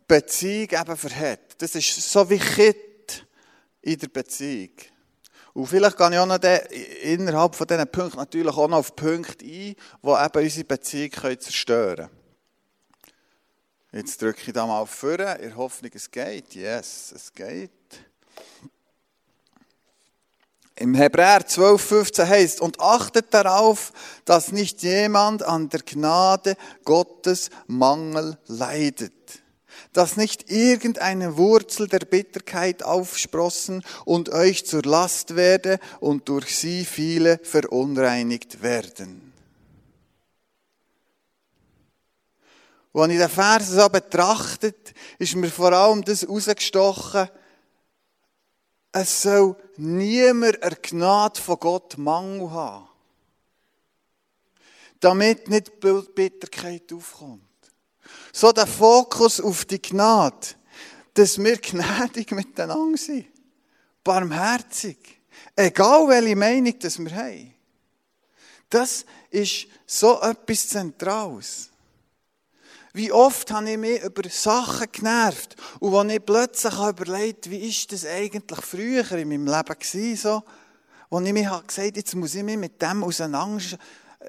Beziehung 0.07 0.69
eben 0.71 0.97
verhält. 0.97 1.44
Das 1.59 1.75
ist 1.75 2.13
so 2.13 2.25
Kit 2.27 3.27
in 3.83 3.99
der 3.99 4.09
Beziehung. 4.09 4.71
Und 5.53 5.67
vielleicht 5.67 5.97
gehe 5.97 6.11
ich 6.11 6.19
auch 6.19 6.27
noch 6.27 6.43
innerhalb 7.03 7.55
von 7.55 7.67
diesen 7.67 7.87
Punkten 7.89 8.19
natürlich 8.19 8.57
auch 8.57 8.69
noch 8.69 8.79
auf 8.79 8.97
Punkte 8.97 9.45
ein, 9.45 9.49
die 9.49 9.77
eben 10.03 10.45
unsere 10.45 10.65
Beziehung 10.65 11.41
zerstören 11.41 12.09
können. 12.09 12.25
Jetzt 13.93 14.21
drücke 14.21 14.41
ich 14.45 14.53
da 14.53 14.67
mal 14.67 14.85
vor, 14.87 15.13
in 15.13 15.19
der 15.19 15.57
Hoffnung, 15.57 15.93
es 15.95 16.11
geht. 16.11 16.57
Yes, 16.57 17.13
es 17.15 17.33
geht. 17.33 17.71
Im 20.75 20.97
Hebräer 20.97 21.47
12, 21.47 21.81
15 21.81 22.29
heißt, 22.29 22.61
und 22.61 22.81
achtet 22.81 23.33
darauf, 23.33 23.93
dass 24.25 24.51
nicht 24.51 24.83
jemand 24.83 25.45
an 25.45 25.69
der 25.69 25.83
Gnade 25.83 26.57
Gottes 26.83 27.51
Mangel 27.69 28.37
leidet 28.49 29.24
dass 29.95 30.17
nicht 30.17 30.51
irgendeine 30.51 31.39
Wurzel 31.39 31.87
der 31.87 32.01
Bitterkeit 32.01 32.83
aufsprossen 32.83 33.83
und 34.05 34.29
euch 34.29 34.67
zur 34.67 34.83
Last 34.83 35.37
werde 35.37 35.79
und 36.01 36.29
durch 36.29 36.57
sie 36.57 36.85
viele 36.85 37.39
verunreinigt 37.43 38.61
werden. 38.61 39.33
Wenn 42.93 43.11
ich 43.11 43.19
den 43.19 43.29
Vers 43.29 43.69
so 43.69 43.89
betrachtet, 43.89 44.95
ist 45.19 45.37
mir 45.37 45.49
vor 45.49 45.73
allem 45.73 46.05
das 46.05 46.29
rausgestochen, 46.29 47.29
es 48.93 49.23
soll 49.23 49.57
niemand 49.77 50.63
der 50.63 50.77
Gnade 50.77 51.41
von 51.41 51.59
Gott 51.59 51.99
Mangel 51.99 52.51
haben. 52.51 52.89
Damit 55.01 55.49
nicht 55.49 55.81
Bitterkeit 55.81 56.93
aufkommt. 56.93 57.54
So 58.33 58.53
der 58.53 58.67
Fokus 58.67 59.41
auf 59.41 59.65
die 59.65 59.81
Gnade, 59.81 60.47
dass 61.15 61.39
wir 61.39 61.57
gnädig 61.59 62.33
miteinander 62.33 62.99
sind. 62.99 63.27
Barmherzig. 64.03 64.99
Egal 65.57 66.09
welche 66.09 66.37
Meinung 66.37 66.79
das 66.79 66.99
wir 66.99 67.15
haben. 67.15 67.55
Das 68.69 69.05
ist 69.31 69.67
so 69.87 70.21
etwas 70.21 70.69
Zentrales. 70.69 71.71
Wie 72.93 73.11
oft 73.11 73.51
habe 73.51 73.71
ich 73.71 73.79
mich 73.79 74.03
über 74.03 74.29
Sachen 74.29 74.87
genervt 74.91 75.57
und 75.81 75.95
als 75.95 76.13
ich 76.13 76.25
plötzlich 76.25 76.75
überlegt 76.75 77.51
wie 77.51 77.69
ist 77.69 77.91
das 77.91 78.07
eigentlich 78.07 78.65
früher 78.65 79.11
in 79.13 79.29
meinem 79.29 79.47
Leben 79.47 79.79
gewesen, 79.79 80.17
so, 80.17 80.43
wo 81.11 81.21
ich 81.21 81.33
mir 81.33 81.43
gesagt 81.67 81.79
habe, 81.79 81.93
jetzt 81.95 82.15
muss 82.15 82.37
ich 82.37 82.45
mich 82.45 82.57
mit 82.57 82.81
dem 82.81 83.03
auseinandersetzen 83.03 83.79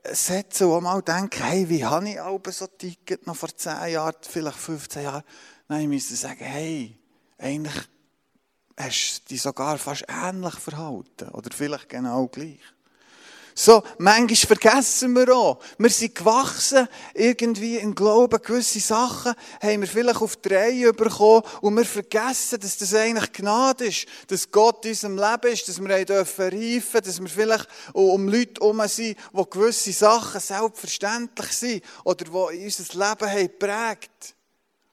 setzen 0.04 0.68
und 0.68 0.84
mal 0.84 1.02
denken, 1.02 1.44
hey, 1.44 1.70
wie 1.70 1.86
habe 1.86 2.10
ich 2.10 2.20
auch 2.20 2.40
so 2.50 2.68
Ticket 2.68 3.26
noch 3.28 3.36
vor 3.36 3.56
10 3.56 3.88
Jahren, 3.92 4.16
vielleicht 4.22 4.58
15 4.58 5.04
Jahren? 5.04 5.24
Nein, 5.68 5.82
ich 5.84 5.88
müsste 5.88 6.16
sagen, 6.16 6.44
hey, 6.44 6.98
eigentlich 7.38 7.76
hast 8.78 9.24
du 9.26 9.30
dich 9.30 9.42
sogar 9.42 9.78
fast 9.78 10.06
ähnlich 10.08 10.56
verhalten. 10.56 11.30
Oder 11.30 11.50
vielleicht 11.54 11.90
genau 11.90 12.28
gleich. 12.28 12.60
So, 13.58 13.82
manchmal 14.00 14.36
vergessen 14.36 15.16
wir 15.16 15.34
auch. 15.34 15.60
Wir 15.78 15.90
sind 15.90 16.14
gewachsen, 16.14 16.90
irgendwie 17.14 17.78
im 17.78 17.96
Glauben, 17.96 18.42
gewisse 18.42 18.82
Sachen 18.82 19.34
haben 19.62 19.80
wir 19.80 19.88
vielleicht 19.88 20.22
auf 20.22 20.36
die 20.36 20.54
Reihe 20.54 20.92
bekommen 20.92 21.42
und 21.62 21.78
wir 21.78 21.86
vergessen, 21.86 22.60
dass 22.60 22.78
das 22.78 22.94
eigentlich 22.94 23.32
Gnade 23.32 23.86
ist, 23.86 24.08
dass 24.28 24.52
Gott 24.52 24.84
in 24.84 24.92
unserem 24.92 25.16
Leben 25.16 25.54
ist, 25.54 25.70
dass 25.70 25.82
wir 25.82 25.90
reifen 25.90 26.06
dürfen 26.06 27.02
dass 27.02 27.22
wir 27.22 27.30
vielleicht 27.30 27.70
um 27.94 28.28
Leute 28.28 28.60
herum 28.60 28.86
sind, 28.90 29.18
wo 29.32 29.46
gewisse 29.46 29.94
Sachen 29.94 30.42
selbstverständlich 30.42 31.54
sind 31.54 31.84
oder 32.04 32.26
die 32.26 32.66
unser 32.66 32.94
Leben 32.94 33.32
haben 33.32 33.48
geprägt, 33.48 34.36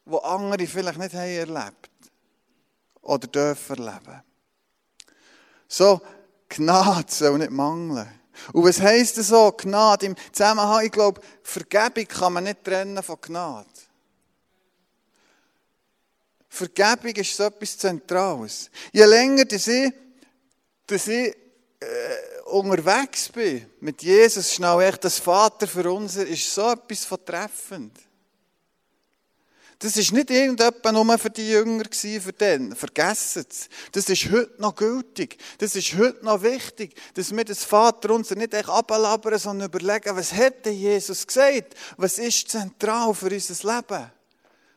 wo 0.04 0.18
andere 0.18 0.68
vielleicht 0.68 0.98
nicht 0.98 1.14
haben 1.14 1.30
erlebt 1.30 1.90
oder 3.00 3.26
dürfen 3.26 3.76
erleben. 3.76 4.22
So, 5.66 6.00
Gnade 6.48 7.12
soll 7.12 7.38
nicht 7.38 7.50
mangeln. 7.50 8.21
Und 8.52 8.64
was 8.64 8.80
heisst 8.80 9.18
das 9.18 9.28
so? 9.28 9.52
Gnade 9.52 10.06
im 10.06 10.16
Zusammenhang, 10.32 10.84
ich 10.84 10.92
glaube, 10.92 11.20
Vergebung 11.42 12.06
kann 12.06 12.32
man 12.32 12.44
nicht 12.44 12.64
trennen 12.64 13.02
von 13.02 13.20
Gnade. 13.20 13.68
Vergebung 16.48 17.16
ist 17.16 17.36
so 17.36 17.44
etwas 17.44 17.78
Zentrales. 17.78 18.70
Je 18.92 19.04
länger 19.04 19.46
dass 19.46 19.66
ich, 19.66 19.92
dass 20.86 21.08
ich 21.08 21.34
äh, 21.80 22.40
unterwegs 22.50 23.30
bin 23.30 23.66
mit 23.80 24.02
Jesus, 24.02 24.52
schnell 24.52 24.80
echt 24.82 25.02
das 25.04 25.18
Vater 25.18 25.66
für 25.66 25.90
uns, 25.90 26.16
ist 26.16 26.54
so 26.54 26.70
etwas 26.70 27.04
von 27.04 27.24
treffend. 27.24 27.98
Das 29.82 29.96
ist 29.96 30.12
nicht 30.12 30.30
irgendjemand 30.30 30.84
nur 30.92 31.18
für 31.18 31.28
die 31.28 31.50
Jünger 31.50 31.82
für 31.90 32.32
den. 32.32 32.76
Vergessen 32.76 33.44
es. 33.50 33.68
Das 33.90 34.08
ist 34.08 34.30
heute 34.30 34.54
noch 34.58 34.76
gültig. 34.76 35.36
Das 35.58 35.74
ist 35.74 35.98
heute 35.98 36.24
noch 36.24 36.40
wichtig, 36.44 36.94
dass 37.14 37.34
wir 37.34 37.44
das 37.44 37.64
Vater 37.64 38.10
unser 38.10 38.36
nicht 38.36 38.54
echt 38.54 38.68
ablabern, 38.68 39.40
sondern 39.40 39.68
überlegen, 39.68 40.14
was 40.14 40.32
hätte 40.32 40.70
Jesus 40.70 41.26
gesagt? 41.26 41.74
Was 41.96 42.18
ist 42.18 42.48
zentral 42.48 43.12
für 43.12 43.28
unser 43.28 43.74
Leben? 43.74 44.12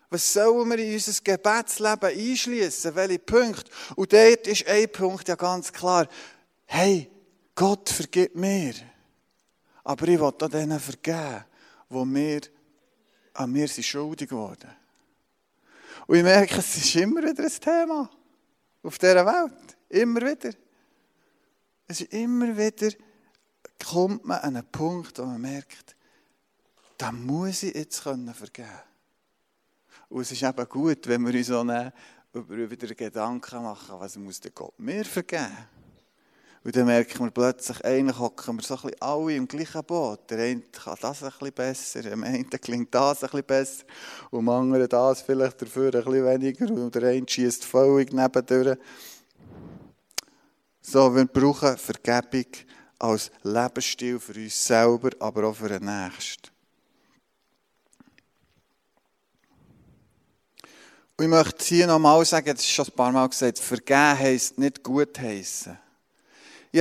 Was 0.10 0.34
sollen 0.34 0.70
wir 0.72 0.80
in 0.80 0.94
unser 0.96 1.22
Gebetsleben 1.24 2.10
einschließen? 2.10 2.96
Welche 2.96 3.20
Punkte? 3.20 3.70
Und 3.96 4.12
dort 4.12 4.48
ist 4.48 4.66
ein 4.66 4.92
Punkt 4.92 5.28
ja 5.28 5.36
ganz 5.36 5.72
klar. 5.72 6.08
Hey, 6.66 7.12
Gott 7.54 7.90
vergibt 7.90 8.36
mir. 8.36 8.74
Aber 9.84 10.08
ich 10.08 10.20
will 10.20 10.26
auch 10.26 10.32
denen 10.32 10.80
vergeben, 10.80 11.46
die 11.92 12.06
mir 12.06 12.42
an 13.36 13.52
mir 13.52 13.68
sind 13.68 13.84
schuldig 13.84 14.30
geworden 14.30 14.76
und 16.08 16.18
ich 16.18 16.24
merke, 16.24 16.58
es 16.58 16.78
ist 16.78 16.96
immer 16.96 17.24
wieder 17.24 17.44
ein 17.44 17.50
Thema 17.50 18.10
auf 18.84 18.98
dieser 18.98 19.26
Welt. 19.26 19.78
Immer 19.90 20.22
wieder. 20.22 20.52
Es 21.88 22.02
ist 22.02 22.14
immer 22.14 22.56
wieder, 22.56 22.96
kommt 23.84 24.26
man 24.26 24.40
an 24.40 24.56
einen 24.56 24.72
Punkt, 24.72 25.18
wo 25.20 25.26
man 25.26 25.42
merkt, 25.42 25.96
da 26.98 27.12
muss 27.12 27.64
ich 27.64 27.76
jetzt 27.76 28.00
vergeben 28.00 28.34
können. 28.54 28.70
Und 30.10 30.22
es 30.22 30.32
ist 30.32 30.44
eben 30.44 30.70
gut, 30.70 31.08
wenn 31.08 31.26
wir 31.26 31.34
uns 31.34 31.48
so 31.48 31.60
eine, 31.60 31.94
über 32.34 32.76
Gedanken 32.76 33.64
machen, 33.64 34.00
was 34.00 34.16
muss 34.18 34.40
der 34.40 34.52
Gott 34.52 34.78
mir 34.80 35.06
vergeben? 35.06 35.75
Und 36.66 36.76
dann 36.76 36.88
merken 36.88 37.24
wir 37.24 37.30
plötzlich, 37.30 37.86
eigentlich 37.86 38.18
hocken 38.18 38.58
wir 38.58 38.64
so 38.64 38.74
ein 38.74 38.82
bisschen 38.82 39.00
alle 39.00 39.36
im 39.36 39.48
gleichen 39.48 39.84
Boot. 39.84 40.32
Der 40.32 40.40
eine 40.40 40.62
kann 40.62 40.98
das 41.00 41.22
ein 41.22 41.30
bisschen 41.30 41.54
besser, 41.54 42.02
dem 42.02 42.24
einen 42.24 42.50
klingt 42.50 42.96
das 42.96 43.24
ein 43.24 43.30
bisschen 43.30 43.46
besser 43.46 43.84
und 44.32 44.40
dem 44.40 44.50
anderen 44.50 44.90
das 44.90 45.22
vielleicht 45.22 45.62
dafür 45.62 45.94
ein 45.94 46.04
bisschen 46.04 46.26
weniger 46.26 46.72
und 46.72 46.96
der 46.96 47.10
eine 47.10 47.26
schießt 47.30 47.66
völlig 47.66 48.12
nebendurch. 48.14 48.80
So, 50.82 51.16
wir 51.16 51.26
brauchen 51.26 51.78
Vergebung 51.78 52.52
als 52.98 53.30
Lebensstil 53.44 54.20
für 54.20 54.34
uns 54.34 54.66
selber, 54.66 55.12
aber 55.20 55.44
auch 55.50 55.56
für 55.56 55.70
den 55.70 55.86
Nächsten. 55.86 56.50
Und 61.16 61.26
ich 61.26 61.30
möchte 61.30 61.64
hier 61.64 61.86
nochmal 61.86 62.26
sagen, 62.26 62.56
das 62.56 62.62
ist 62.62 62.72
schon 62.72 62.88
ein 62.88 62.96
paar 62.96 63.12
Mal 63.12 63.30
gesagt, 63.30 63.60
vergeben 63.60 64.18
heisst 64.18 64.58
nicht 64.58 64.82
gut 64.82 65.20
heißen. 65.20 65.85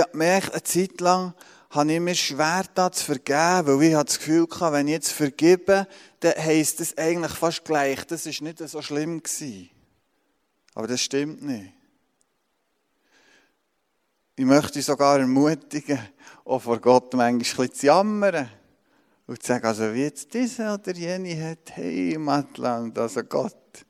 Habe 0.01 0.13
gemerkt, 0.13 0.53
eine 0.53 0.63
Zeit 0.63 1.01
lang 1.01 1.35
habe 1.71 1.93
ich 1.93 2.01
mir 2.01 2.15
schwer 2.15 2.65
da 2.75 2.91
zu 2.91 3.05
vergeben, 3.05 3.67
weil 3.67 3.83
ich 3.83 3.95
das 3.95 4.19
Gefühl 4.19 4.47
hatte, 4.51 4.73
wenn 4.73 4.89
ich 4.89 4.93
jetzt 4.95 5.13
vergebe, 5.13 5.89
dann 6.21 6.35
heisst 6.37 6.81
das 6.81 6.97
eigentlich 6.97 7.33
fast 7.33 7.65
gleich. 7.65 8.07
Das 8.07 8.27
ist 8.27 8.43
nicht 8.43 8.59
so 8.59 8.81
schlimm 8.81 9.23
gewesen. 9.23 9.71
Aber 10.75 10.87
das 10.87 11.01
stimmt 11.01 11.43
nicht. 11.43 11.73
Ich 14.37 14.45
möchte 14.45 14.83
sogar 14.83 15.21
ermutigen, 15.21 15.99
auch 16.45 16.61
vor 16.61 16.81
Gott 16.81 17.15
manchmal 17.15 17.71
zu 17.71 17.87
jammern. 17.87 18.49
Und 19.27 19.43
zu 19.43 19.49
sagen, 19.49 19.65
also 19.65 19.95
wie 19.95 20.03
jetzt 20.03 20.35
diese 20.35 20.75
oder 20.75 20.93
jene 20.93 21.51
hat 21.51 21.77
Heimatland, 21.77 22.99
also 22.99 23.23
Gott. 23.23 23.87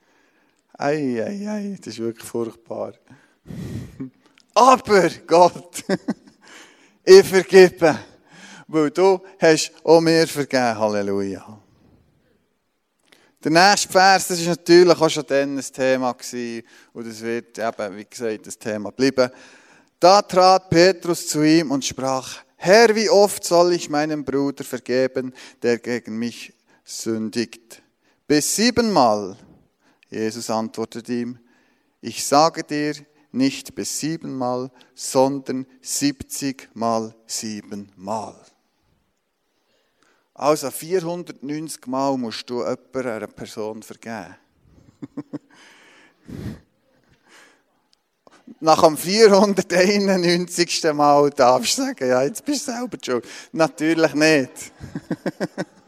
Ei, 0.74 1.22
ei, 1.24 1.48
ei, 1.48 1.76
das 1.78 1.94
ist 1.94 1.98
wirklich 1.98 2.26
furchtbar. 2.26 2.94
Aber 4.54 5.10
Gott, 5.26 5.82
ich 7.04 7.26
vergebe, 7.26 7.98
weil 8.68 8.90
du 8.90 9.20
hast 9.40 9.72
auch 9.82 10.00
mir 10.00 10.28
vergeben. 10.28 10.78
Halleluja. 10.78 11.60
Der 13.42 13.50
nächste 13.50 13.88
Vers, 13.90 14.28
das 14.28 14.40
ist 14.40 14.46
natürlich 14.46 14.98
auch 14.98 15.10
schon 15.10 15.26
dann 15.26 15.58
ein 15.58 15.64
Thema 15.72 16.12
gewesen, 16.12 16.62
und 16.92 17.06
es 17.06 17.20
wird 17.20 17.58
eben, 17.58 17.96
wie 17.96 18.06
gesagt, 18.08 18.46
das 18.46 18.58
Thema 18.58 18.90
bleiben. 18.92 19.28
Da 19.98 20.22
trat 20.22 20.70
Petrus 20.70 21.26
zu 21.26 21.42
ihm 21.42 21.70
und 21.70 21.84
sprach, 21.84 22.38
Herr, 22.56 22.94
wie 22.94 23.10
oft 23.10 23.44
soll 23.44 23.72
ich 23.74 23.90
meinem 23.90 24.24
Bruder 24.24 24.64
vergeben, 24.64 25.34
der 25.62 25.78
gegen 25.78 26.16
mich 26.16 26.54
sündigt? 26.84 27.82
Bis 28.26 28.54
siebenmal. 28.56 29.36
Jesus 30.08 30.48
antwortet 30.48 31.08
ihm, 31.08 31.38
ich 32.00 32.24
sage 32.24 32.62
dir, 32.64 32.94
nicht 33.34 33.74
bis 33.74 33.98
siebenmal, 33.98 34.70
sondern 34.94 35.66
siebzigmal 35.82 37.14
siebenmal. 37.26 38.36
Also 40.34 40.70
490 40.70 41.86
Mal 41.86 42.16
musst 42.16 42.50
du 42.50 42.58
jemandem 42.58 43.06
einer 43.06 43.26
Person 43.28 43.82
vergeben. 43.82 44.36
Nach 48.60 48.82
dem 48.82 48.96
491. 48.96 50.82
Mal 50.92 51.30
darfst 51.30 51.78
du 51.78 51.82
sagen, 51.82 52.08
ja, 52.08 52.22
jetzt 52.24 52.44
bist 52.44 52.66
du 52.66 52.72
selber 52.72 52.98
schuld. 53.02 53.26
Natürlich 53.52 54.14
nicht. 54.14 54.72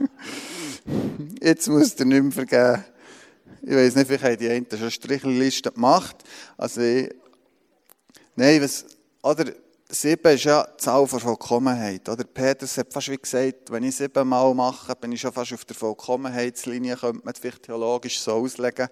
jetzt 1.43 1.69
musst 1.69 1.99
du 1.99 2.05
nicht 2.05 2.23
mehr 2.23 2.33
vergeben. 2.33 2.85
Ich 3.63 3.75
weiß 3.75 3.97
nicht, 3.97 4.07
vielleicht 4.07 4.25
haben 4.25 4.39
die 4.39 4.49
einen 4.49 4.67
schon 4.71 4.79
eine 4.79 4.91
Strichliste 4.93 5.73
gemacht. 5.73 6.17
Also 6.57 6.83
ich, 6.83 7.13
nein, 8.37 8.63
was, 8.63 8.85
oder, 9.23 9.53
sieben 9.89 10.35
ist 10.35 10.45
ja 10.45 10.65
die 10.65 10.83
Zahl 10.83 11.07
der 11.07 11.21
Vollkommenheit. 11.21 12.09
Oder 12.09 12.25
Petrus 12.25 12.77
hat 12.79 12.93
fast 12.93 13.09
wie 13.09 13.17
gesagt, 13.17 13.71
wenn 13.71 13.85
ich 13.85 13.97
sieben 13.97 14.29
Mal 14.29 14.55
mache, 14.55 14.95
bin 14.97 15.13
ich 15.13 15.21
schon 15.21 15.33
fast 15.33 15.53
auf 15.53 15.65
der 15.65 15.77
Vollkommenheitslinie, 15.77 16.97
könnte 16.97 17.25
man 17.25 17.35
vielleicht 17.35 17.65
theologisch 17.65 18.21
so 18.21 18.33
auslegen 18.33 18.89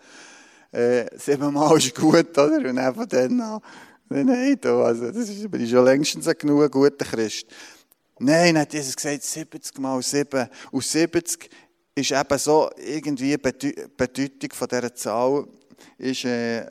äh, 0.75 1.07
siebenmal 1.17 1.77
ist 1.79 1.95
gut, 1.95 2.37
oder? 2.37 2.57
Und 2.57 2.77
dann 2.77 2.95
von 2.95 3.09
dann 3.09 3.41
an, 3.41 3.61
nein, 4.09 4.59
da, 4.61 4.83
also, 4.83 5.11
das 5.11 5.29
ist, 5.29 5.51
bin 5.51 5.63
ich 5.63 5.71
schon 5.71 5.85
längstens 5.85 6.27
ein 6.27 6.35
genug 6.37 6.71
guter 6.73 7.05
Christ. 7.05 7.47
Nein, 8.19 8.59
hat 8.59 8.73
Jesus 8.73 8.97
gesagt, 8.97 9.23
70 9.23 9.79
mal 9.79 10.03
7. 10.03 10.49
Und 10.73 10.85
70 10.85 11.49
ist 11.95 12.11
eben 12.11 12.39
so 12.39 12.71
irgendwie 12.77 13.37
die 13.37 13.75
Bedeutung 13.97 14.51
von 14.53 14.69
dieser 14.69 14.95
Zahl, 14.95 15.47
ist, 15.99 16.25
äh, 16.25 16.65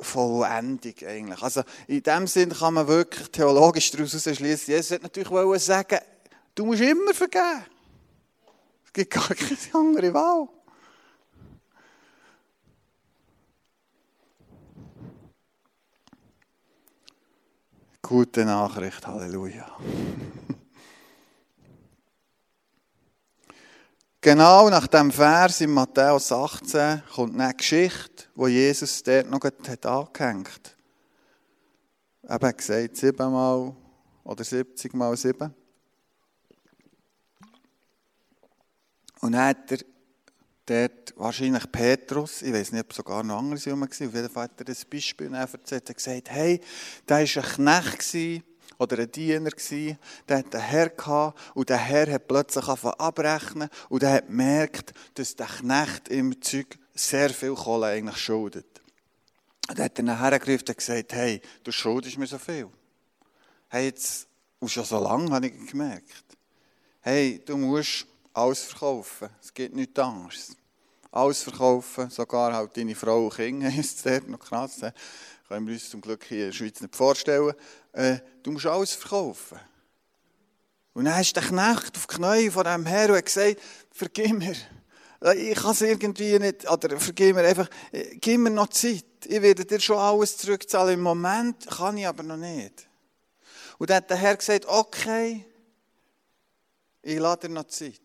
vollendig 0.00 1.06
eigentlich. 1.06 1.42
Also 1.42 1.62
in 1.86 2.02
dem 2.02 2.26
Sinn 2.26 2.50
kann 2.50 2.74
man 2.74 2.88
wirklich 2.88 3.30
theologisch 3.30 3.90
daraus 3.90 4.10
schließen. 4.10 4.74
Jesus 4.74 4.90
hat 4.92 5.02
natürlich 5.02 5.30
wollen 5.30 5.58
sagen, 5.58 5.98
du 6.54 6.66
musst 6.66 6.82
immer 6.82 7.14
vergeben. 7.14 7.64
Es 8.84 8.92
gibt 8.92 9.12
gar 9.12 9.28
keine 9.28 9.58
andere 9.72 10.14
Wahl. 10.14 10.48
Gute 18.02 18.44
Nachricht, 18.44 19.06
Halleluja. 19.06 19.66
Genau 24.24 24.70
nach 24.70 24.86
dem 24.86 25.12
Vers 25.12 25.60
in 25.60 25.70
Matthäus 25.70 26.32
18 26.32 27.02
kommt 27.14 27.38
eine 27.38 27.52
Geschichte, 27.52 28.24
wo 28.34 28.48
Jesus 28.48 29.02
dort 29.02 29.28
noch 29.28 29.38
hat 29.44 29.84
angehängt 29.84 30.48
hat. 32.22 32.42
Eben 32.42 32.56
gesagt, 32.56 32.96
siebenmal 32.96 33.76
oder 34.24 34.42
70 34.42 34.94
mal 34.94 35.14
sieben. 35.18 35.54
Und 39.20 39.32
dann 39.32 39.44
hat 39.44 39.72
er 39.72 39.78
dort 40.64 41.12
wahrscheinlich 41.18 41.70
Petrus, 41.70 42.40
ich 42.40 42.54
weiß 42.54 42.72
nicht, 42.72 42.84
ob 42.84 42.94
sogar 42.94 43.22
noch 43.22 43.36
andere 43.36 43.60
waren, 43.66 43.82
auf 43.82 44.00
jeden 44.00 44.30
Fall 44.30 44.44
hat 44.44 44.58
er 44.58 44.68
ein 44.68 44.90
Beispiel 44.90 45.34
erzählt, 45.34 45.86
er 45.86 45.94
gesagt, 45.94 46.30
hey, 46.30 46.62
da 47.04 47.16
war 47.16 47.20
ein 47.20 47.26
Knecht 47.26 48.02
oder 48.78 48.98
ein 48.98 49.10
Diener 49.10 49.50
der 50.28 50.38
hat 50.38 50.54
einen 50.54 50.64
Herr 50.64 50.88
gehabt 50.88 51.38
und 51.54 51.68
der 51.68 51.78
Herr 51.78 52.12
hat 52.12 52.28
plötzlich 52.28 52.66
angefangen 52.66 53.00
abrechnen 53.00 53.68
und 53.88 54.02
er 54.02 54.12
hat 54.14 54.26
gemerkt, 54.26 54.92
dass 55.14 55.36
der 55.36 55.46
Knecht 55.46 56.08
im 56.08 56.40
Zeug 56.42 56.78
sehr 56.94 57.30
viel 57.30 57.54
Kohle 57.54 57.86
eigentlich 57.86 58.18
schuldet. 58.18 58.66
Und 59.68 59.78
dann 59.78 59.88
hat 59.88 59.98
er 59.98 60.18
hergerufen 60.18 60.68
und 60.68 60.76
gesagt, 60.76 61.12
hey, 61.12 61.40
du 61.62 61.72
schuldest 61.72 62.18
mir 62.18 62.26
so 62.26 62.38
viel. 62.38 62.68
Hey, 63.68 63.86
jetzt, 63.86 64.28
und 64.58 64.70
schon 64.70 64.84
so 64.84 65.02
lange 65.02 65.30
habe 65.30 65.46
ich 65.46 65.70
gemerkt, 65.70 66.36
hey, 67.00 67.42
du 67.44 67.56
musst 67.56 68.06
alles 68.32 68.62
verkaufen. 68.64 69.28
Es 69.42 69.52
gibt 69.52 69.74
nichts 69.74 69.98
anderes. 69.98 70.56
Alles 71.10 71.42
verkaufen, 71.42 72.10
sogar 72.10 72.52
halt 72.52 72.76
deine 72.76 72.94
Frau 72.94 73.24
und 73.26 73.34
Kinder, 73.34 73.68
ist 73.78 74.04
dort 74.04 74.28
noch 74.28 74.40
krass. 74.40 74.80
Können 75.48 75.66
wir 75.66 75.74
uns 75.74 75.90
zum 75.90 76.00
Glück 76.00 76.24
hier 76.24 76.40
in 76.40 76.46
der 76.46 76.52
Schweiz 76.52 76.80
nicht 76.80 76.96
vorstellen. 76.96 77.54
Äh, 77.92 78.18
du 78.42 78.52
musst 78.52 78.66
alles 78.66 78.92
verkaufen. 78.92 79.58
Und 80.94 81.04
dann 81.06 81.20
ist 81.20 81.36
der 81.36 81.42
Knecht 81.42 81.96
auf 81.96 82.06
die 82.06 82.16
Knie 82.16 82.50
von 82.50 82.64
dem 82.64 82.86
Herr 82.86 83.10
und 83.10 83.16
hat 83.16 83.26
gesagt, 83.26 83.60
vergib 83.90 84.38
mir. 84.38 84.56
Äh, 85.22 85.50
ich 85.50 85.58
kann 85.58 85.72
es 85.72 85.82
irgendwie 85.82 86.38
nicht, 86.38 86.70
oder 86.70 86.98
vergib 86.98 87.36
mir 87.36 87.46
einfach, 87.46 87.68
äh, 87.92 88.16
gib 88.16 88.40
mir 88.40 88.50
noch 88.50 88.68
Zeit. 88.68 89.04
Ich 89.24 89.42
werde 89.42 89.64
dir 89.64 89.80
schon 89.80 89.98
alles 89.98 90.36
zurückzahlen. 90.38 90.94
Im 90.94 91.02
Moment 91.02 91.66
kann 91.66 91.96
ich 91.98 92.06
aber 92.06 92.22
noch 92.22 92.36
nicht. 92.36 92.88
Und 93.78 93.90
dann 93.90 93.98
hat 93.98 94.10
der 94.10 94.16
Herr 94.16 94.36
gesagt, 94.36 94.66
okay, 94.66 95.44
ich 97.02 97.18
lade 97.18 97.48
dir 97.48 97.54
noch 97.54 97.64
Zeit 97.64 98.00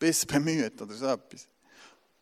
bis 0.00 0.26
bemüht 0.26 0.80
oder 0.80 0.94
so 0.94 1.06
etwas. 1.06 1.46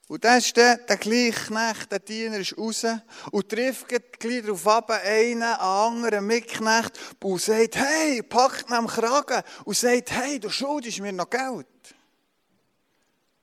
Und 0.08 0.24
dann 0.24 0.38
ist 0.38 0.56
der, 0.56 0.78
der 0.78 0.96
gleiche 0.96 1.32
Knecht, 1.32 1.92
der 1.92 1.98
Diener, 1.98 2.38
ist 2.38 2.56
raus 2.56 2.86
und 3.30 3.48
trifft 3.48 3.88
gleich 3.88 4.42
darauf 4.42 4.66
ab, 4.66 4.90
einen, 4.90 5.42
anderen 5.42 6.26
Mitknecht 6.26 6.98
und 7.22 7.42
sagt, 7.42 7.76
hey, 7.76 8.22
packt 8.22 8.70
ihn 8.70 8.74
am 8.74 8.86
Kragen 8.86 9.42
und 9.64 9.76
sagt, 9.76 10.10
hey, 10.12 10.40
du 10.40 10.48
schuldest 10.48 11.00
mir 11.00 11.12
noch 11.12 11.28
Geld. 11.28 11.66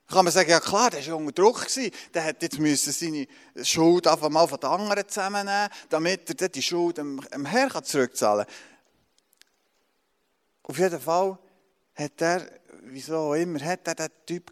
Kann 0.07 0.25
man 0.25 0.31
sagen, 0.31 0.49
ja 0.49 0.59
klar, 0.59 0.89
der 0.89 1.05
war 1.07 1.17
unter 1.17 1.31
Druck. 1.31 1.67
Der 2.13 2.21
hätte 2.21 2.45
jetzt 2.45 2.59
müssen 2.59 2.93
seine 2.93 3.27
Schuld 3.63 4.07
einfach 4.07 4.29
mal 4.29 4.47
von 4.47 4.59
den 4.59 4.69
anderen 4.69 5.07
zusammennehmen, 5.07 5.69
damit 5.89 6.41
er 6.41 6.49
die 6.49 6.61
Schuld 6.61 6.97
dem, 6.97 7.21
dem 7.31 7.45
Herrn 7.45 7.83
zurückzahlen 7.83 8.45
kann. 8.45 8.55
Auf 10.63 10.79
jeden 10.79 10.99
Fall 10.99 11.37
hat 11.95 12.21
er 12.21 12.47
wieso 12.85 13.17
auch 13.17 13.33
immer, 13.33 13.59
hat 13.59 13.87
er 13.87 13.95
den 13.95 14.09
Typ 14.25 14.51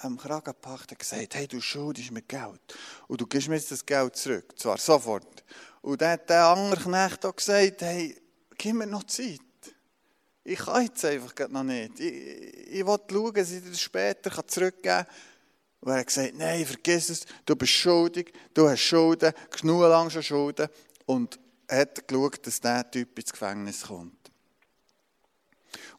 am 0.00 0.16
Kragen 0.16 0.44
gepackt 0.44 0.92
und 0.92 0.98
gesagt, 0.98 1.34
hey, 1.34 1.46
du 1.46 1.60
schuldest 1.60 2.10
mir 2.10 2.22
Geld. 2.22 2.60
Und 3.08 3.20
du 3.20 3.26
gibst 3.26 3.48
mir 3.48 3.56
jetzt 3.56 3.70
das 3.70 3.84
Geld 3.84 4.16
zurück. 4.16 4.52
Zwar 4.56 4.78
sofort. 4.78 5.44
Und 5.82 6.00
dann 6.00 6.12
hat 6.12 6.30
der 6.30 6.46
andere 6.46 6.80
Knecht 6.80 7.24
auch 7.26 7.36
gesagt, 7.36 7.82
hey, 7.82 8.16
gib 8.56 8.74
mir 8.74 8.86
noch 8.86 9.04
Zeit. 9.04 9.40
Ich 10.44 10.58
kann 10.58 10.84
jetzt 10.84 11.04
einfach 11.04 11.32
noch 11.48 11.62
nicht. 11.62 12.00
Ich, 12.00 12.72
ich 12.72 12.86
will 12.86 12.98
schauen, 13.10 13.34
dass 13.34 13.50
ich 13.50 13.64
das 13.64 13.80
später 13.80 14.46
zurückgeben 14.46 14.82
kann. 14.82 15.06
Und 15.80 15.92
er 15.92 15.98
hat 15.98 16.06
gesagt, 16.06 16.34
nein, 16.34 16.64
vergiss 16.64 17.10
es, 17.10 17.26
du 17.44 17.56
bist 17.56 17.72
schuldig, 17.72 18.32
du 18.54 18.68
hast 18.68 18.80
Schulden, 18.80 19.32
genug 19.50 19.82
lang 19.82 20.10
schon 20.10 20.22
Schulden. 20.22 20.68
Und 21.06 21.38
er 21.66 21.80
hat 21.80 22.06
geschaut, 22.06 22.46
dass 22.46 22.60
der 22.60 22.88
Typ 22.88 23.18
ins 23.18 23.32
Gefängnis 23.32 23.82
kommt. 23.82 24.21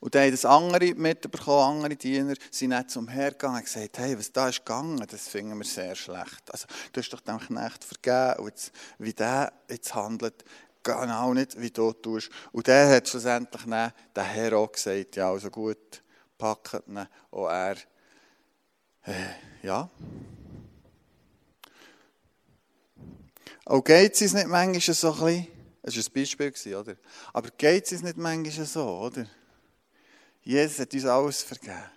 Und 0.03 0.15
dann 0.15 0.23
haben 0.23 0.31
das 0.31 0.43
andere 0.43 0.93
mitbekommen, 0.95 1.77
andere 1.77 1.95
Diener, 1.95 2.33
sind 2.51 2.71
nicht 2.71 2.91
zum 2.91 3.07
Herrn 3.07 3.31
gegangen 3.31 3.55
und 3.55 3.63
gesagt, 3.63 3.97
hey, 3.99 4.19
was 4.19 4.33
da 4.33 4.49
ist 4.49 4.65
gegangen, 4.65 5.01
das 5.09 5.29
finden 5.29 5.57
wir 5.57 5.63
sehr 5.63 5.95
schlecht. 5.95 6.51
Also, 6.51 6.67
du 6.91 6.99
hast 6.99 7.09
doch 7.11 7.21
dem 7.21 7.39
Knecht 7.39 7.85
vergeben 7.85 8.41
und 8.43 8.49
jetzt, 8.49 8.73
wie 8.97 9.13
der 9.13 9.53
jetzt 9.69 9.95
handelt, 9.95 10.43
genau 10.83 11.33
nicht, 11.33 11.57
wie 11.61 11.71
du 11.71 11.93
tust. 11.93 12.29
Und 12.51 12.67
der 12.67 12.89
hat 12.89 13.07
schlussendlich 13.07 13.63
dann, 13.63 13.93
der 14.13 14.23
Herr 14.25 14.57
auch 14.57 14.73
gesagt, 14.73 15.15
ja, 15.15 15.31
also 15.31 15.49
gut, 15.49 16.03
packt 16.37 16.85
ihn, 16.85 17.07
auch 17.31 17.47
er, 17.47 17.77
äh, 19.05 19.13
ja. 19.61 19.89
Auch 23.63 23.81
geht 23.85 24.19
es 24.21 24.33
nicht 24.33 24.47
manchmal 24.47 24.81
so 24.81 25.13
ein 25.13 25.19
bisschen, 25.23 25.47
das 25.81 25.95
war 25.95 26.03
ein 26.03 26.13
Beispiel, 26.13 26.75
oder? 26.75 26.95
Aber 27.31 27.49
geht 27.57 27.89
es 27.89 28.03
nicht 28.03 28.17
manchmal 28.17 28.65
so, 28.65 28.85
oder? 28.99 29.25
Jesus 30.43 30.79
hat 30.79 30.93
uns 30.93 31.05
alles 31.05 31.41
vergeben. 31.41 31.89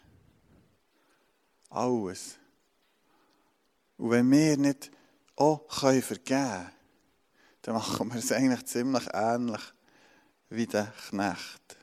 Alles. 1.68 2.36
Und 3.96 4.10
wenn 4.10 4.30
wir 4.30 4.56
nicht 4.56 4.90
auch 5.34 5.68
vergeben 5.70 6.24
können, 6.24 6.70
dann 7.62 7.74
machen 7.74 8.12
wir 8.12 8.20
es 8.20 8.30
eigentlich 8.30 8.64
ziemlich 8.66 9.08
ähnlich 9.12 9.60
wie 10.48 10.66
der 10.66 10.92
Knecht. 11.08 11.76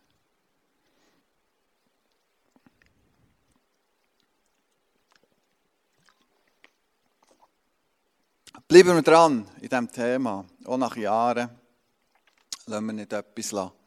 Bleiben 8.65 8.95
wir 8.95 9.01
dran 9.01 9.45
in 9.59 9.67
diesem 9.67 9.91
Thema, 9.91 10.45
auch 10.63 10.77
nach 10.77 10.95
Jahren. 10.95 11.49
Lassen 12.65 12.85
wir 12.85 12.93
nicht 12.93 13.11
etwas 13.11 13.51
lassen 13.51 13.82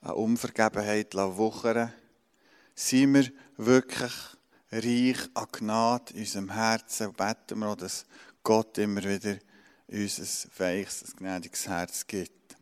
an 0.00 0.12
Unvergebenheit 0.12 1.14
wuchern? 1.14 1.92
Sind 2.74 3.14
wir 3.14 3.30
wirklich 3.56 4.12
reich 4.72 5.18
an 5.34 5.46
Gnade 5.52 6.14
in 6.14 6.20
unserem 6.20 6.50
Herzen 6.50 7.08
und 7.08 7.16
beten 7.16 7.58
wir 7.58 7.68
auch, 7.68 7.76
dass 7.76 8.06
Gott 8.42 8.78
immer 8.78 9.02
wieder 9.02 9.36
uns 9.88 10.18
ein 10.18 10.50
weiches, 10.58 11.04
ein 11.04 11.16
gnädiges 11.16 11.66
Herz 11.66 12.06
gibt. 12.06 12.56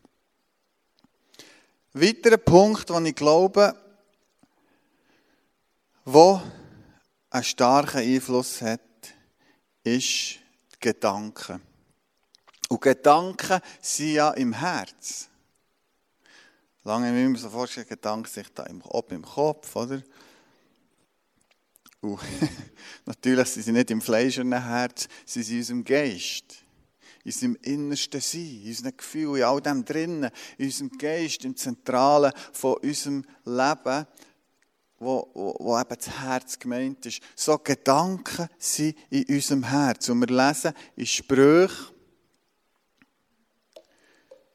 weiterer 1.93 2.39
Punkt, 2.39 2.89
den 2.89 3.07
ich 3.07 3.15
glaube, 3.15 3.75
wo 6.05 6.41
einen 7.31 7.45
starken 7.45 7.99
Einfluss 7.99 8.63
hat, 8.63 8.81
ist 9.85 10.39
Gedanken. 10.81 11.61
Und 12.69 12.81
Gedanken 12.81 13.61
sind 13.81 14.13
ja 14.13 14.31
im 14.31 14.53
Herz. 14.53 15.29
Lange 16.89 17.09
ich 17.09 17.29
mir 17.29 17.37
so 17.37 17.51
vorgestellt, 17.51 17.91
Gedanken 17.91 18.31
sind 18.33 18.51
da 18.55 18.63
im, 18.63 18.81
oben 18.81 19.17
im 19.17 19.23
Kopf, 19.23 19.77
oder? 19.77 20.03
Und 22.01 22.19
natürlich 23.05 23.47
sind 23.51 23.65
sie 23.65 23.73
nicht 23.73 23.91
im 23.91 24.01
Fleisch 24.01 24.39
und 24.39 24.51
im 24.51 24.65
Herz, 24.65 25.07
sie 25.27 25.43
sind 25.43 25.53
in 25.53 25.59
unserem 25.59 25.85
Geist. 25.85 26.65
In 27.25 27.27
unserem 27.27 27.59
innersten 27.61 28.23
Sein, 28.23 28.63
in 28.63 28.69
unserem 28.69 28.97
Gefühl, 28.97 29.37
in 29.37 29.45
all 29.45 29.61
dem 29.61 29.85
drinnen, 29.85 30.31
in 30.57 30.65
unserem 30.65 30.97
Geist, 30.97 31.45
im 31.45 31.55
Zentralen 31.57 32.33
von 32.55 32.79
unserem 32.79 33.23
Leben, 33.45 34.07
wo, 34.99 35.31
wo, 35.35 35.57
wo 35.59 35.79
eben 35.79 35.95
das 35.95 36.21
Herz 36.23 36.59
gemeint 36.59 37.05
ist. 37.05 37.21
So 37.37 37.59
Gedanken 37.59 38.49
sind 38.57 38.97
in 39.11 39.27
unserem 39.29 39.65
Herz. 39.65 40.09
Und 40.09 40.21
wir 40.21 40.35
lesen 40.35 40.73
in 40.97 41.05
Sprüchen, 41.05 41.98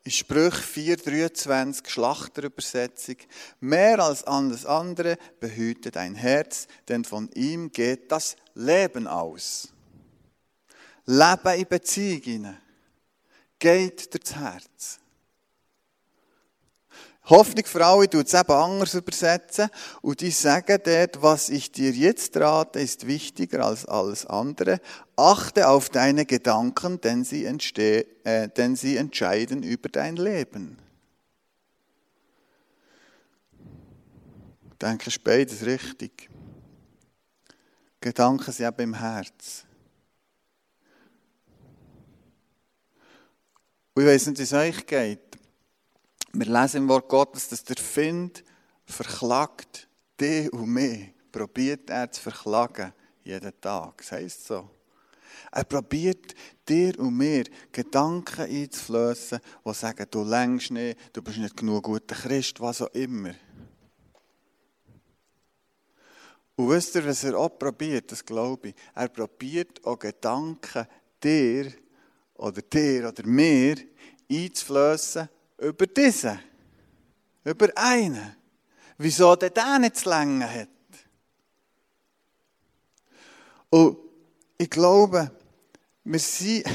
in 0.03 0.11
Sprüch 0.11 0.55
4,23 0.55 1.89
Schlachterübersetzung. 1.89 3.15
Mehr 3.59 3.99
als 3.99 4.23
alles 4.25 4.65
andere 4.65 5.17
behüte 5.39 5.91
dein 5.91 6.15
Herz, 6.15 6.67
denn 6.89 7.05
von 7.05 7.29
ihm 7.33 7.71
geht 7.71 8.11
das 8.11 8.35
Leben 8.53 9.07
aus. 9.07 9.69
Leben 11.05 11.59
in 11.59 11.67
Beziehungen 11.67 12.57
geht 13.59 14.13
durchs 14.13 14.35
Herz. 14.35 14.99
Hoffnung 17.25 17.63
für 17.65 17.85
alle 17.85 18.09
tut 18.09 18.27
es 18.27 18.33
eben 18.33 18.51
anders 18.51 18.93
übersetzen. 18.95 19.69
Und 20.01 20.19
die 20.19 20.31
sagen 20.31 20.79
dort, 20.83 21.21
was 21.21 21.49
ich 21.49 21.71
dir 21.71 21.91
jetzt 21.91 22.35
rate, 22.37 22.79
ist 22.79 23.07
wichtiger 23.07 23.65
als 23.65 23.85
alles 23.85 24.25
andere. 24.25 24.81
Achte 25.15 25.69
auf 25.69 25.89
deine 25.89 26.25
Gedanken, 26.25 26.99
denn 26.99 27.23
sie, 27.23 27.45
entsteh, 27.45 28.05
äh, 28.23 28.49
denn 28.49 28.75
sie 28.75 28.97
entscheiden 28.97 29.63
über 29.63 29.87
dein 29.87 30.17
Leben. 30.17 30.77
Ich 34.71 34.77
denke, 34.79 35.07
ist 35.07 35.23
beides 35.23 35.65
richtig. 35.65 36.29
Gedanken 38.01 38.51
sind 38.51 38.67
eben 38.67 38.81
im 38.81 38.93
Herz. 38.95 39.63
Und 43.93 44.03
ich 44.03 44.09
weiß 44.09 44.27
nicht, 44.27 44.39
wie 44.39 44.43
es 44.43 44.53
euch 44.53 44.85
geht. 44.85 45.32
Wir 46.35 46.47
lesen 46.47 46.77
im 46.77 46.89
Wort 46.89 47.09
Gottes, 47.09 47.47
dass 47.49 47.63
der 47.63 47.77
Find 47.77 48.43
verklagt 48.85 49.87
dich 50.19 50.51
und 50.51 50.67
mich. 50.67 51.13
Probiert 51.31 51.91
er 51.91 52.11
zu 52.11 52.21
verklagen, 52.21 52.91
jeden 53.23 53.61
Tag. 53.61 53.97
Das 53.97 54.13
heisst 54.13 54.47
so. 54.47 54.67
Er 55.51 55.63
probiert 55.63 56.33
dir 56.67 56.99
und 56.99 57.15
mir 57.15 57.43
Gedanken 57.71 58.41
einzuflößen, 58.41 59.39
die 59.63 59.73
sagen, 59.75 60.07
du 60.09 60.23
längst 60.23 60.71
nicht, 60.71 60.97
du 61.13 61.21
bist 61.21 61.37
nicht 61.37 61.55
genug 61.55 61.83
guter 61.83 62.15
Christ, 62.15 62.59
was 62.59 62.81
auch 62.81 62.93
immer. 62.93 63.35
Und 66.55 66.69
wisst 66.69 66.95
ihr, 66.95 67.05
was 67.05 67.23
er 67.23 67.37
auch 67.37 67.59
probiert, 67.59 68.11
das 68.11 68.25
glaube 68.25 68.69
ich? 68.69 68.75
Er 68.95 69.09
probiert 69.09 69.85
auch 69.85 69.99
Gedanken 69.99 70.87
dir 71.23 71.71
oder 72.33 72.61
dir 72.63 73.09
oder 73.09 73.23
mir 73.23 73.75
einzuflößen, 74.31 75.29
über 75.63 75.87
diesen, 75.87 76.39
über 77.43 77.69
einen. 77.75 78.35
Wieso 78.97 79.35
der 79.35 79.49
der 79.49 79.79
nicht 79.79 79.97
zu 79.97 80.09
länger 80.09 80.49
hat? 80.49 80.67
Und 83.69 83.97
ich 84.57 84.69
glaube, 84.69 85.31
wir 86.03 86.19
sind, 86.19 86.65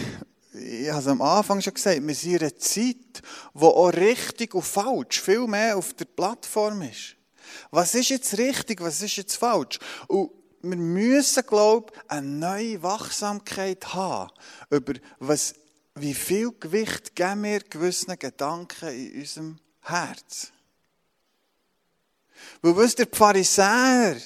ich 0.53 0.91
habe 0.91 1.01
es 1.01 1.07
am 1.07 1.23
Anfang 1.23 1.61
schon 1.61 1.75
gesagt, 1.75 2.05
wir 2.05 2.15
sind 2.15 2.33
in 2.33 2.41
einer 2.41 2.57
Zeit, 2.57 3.23
wo 3.55 3.69
auch 3.69 3.93
richtig 3.93 4.55
und 4.55 4.65
falsch 4.65 5.21
viel 5.21 5.47
mehr 5.47 5.77
auf 5.77 5.95
der 5.95 6.07
Plattform 6.07 6.83
ist. 6.83 7.15
Was 7.71 7.95
ist 7.95 8.09
jetzt 8.09 8.37
richtig, 8.37 8.81
was 8.81 9.01
ist 9.01 9.17
jetzt 9.17 9.37
falsch? 9.37 9.79
Und 10.09 10.31
wir 10.61 10.77
müssen, 10.77 11.47
glaube 11.47 11.93
ich, 11.95 12.11
eine 12.11 12.27
neue 12.27 12.83
Wachsamkeit 12.83 13.95
haben 13.95 14.33
über 14.71 14.95
was 15.21 15.55
wie 16.01 16.15
viel 16.15 16.53
Gewicht 16.59 17.15
geben 17.15 17.45
wir 17.45 17.61
gewissen 17.61 18.19
Gedanken 18.19 18.89
in 18.89 19.21
unserem 19.21 19.59
Herz? 19.83 20.53
Weil 22.63 22.77
wisst 22.77 22.99
ihr, 22.99 23.07
die 23.07 23.17
Pharisäer, 23.17 24.17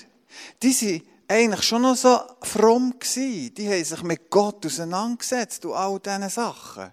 die 0.62 0.72
sind 0.72 1.04
eigentlich 1.28 1.62
schon 1.62 1.82
noch 1.82 1.96
so 1.96 2.20
fromm 2.42 2.98
gewesen. 2.98 3.54
Die 3.54 3.68
haben 3.68 3.85
sich 3.85 4.02
mit 4.02 4.30
Gott 4.30 4.64
auseinandergesetzt 4.66 5.64
und 5.64 5.72
all 5.72 5.98
diese 5.98 6.30
Sachen. 6.30 6.92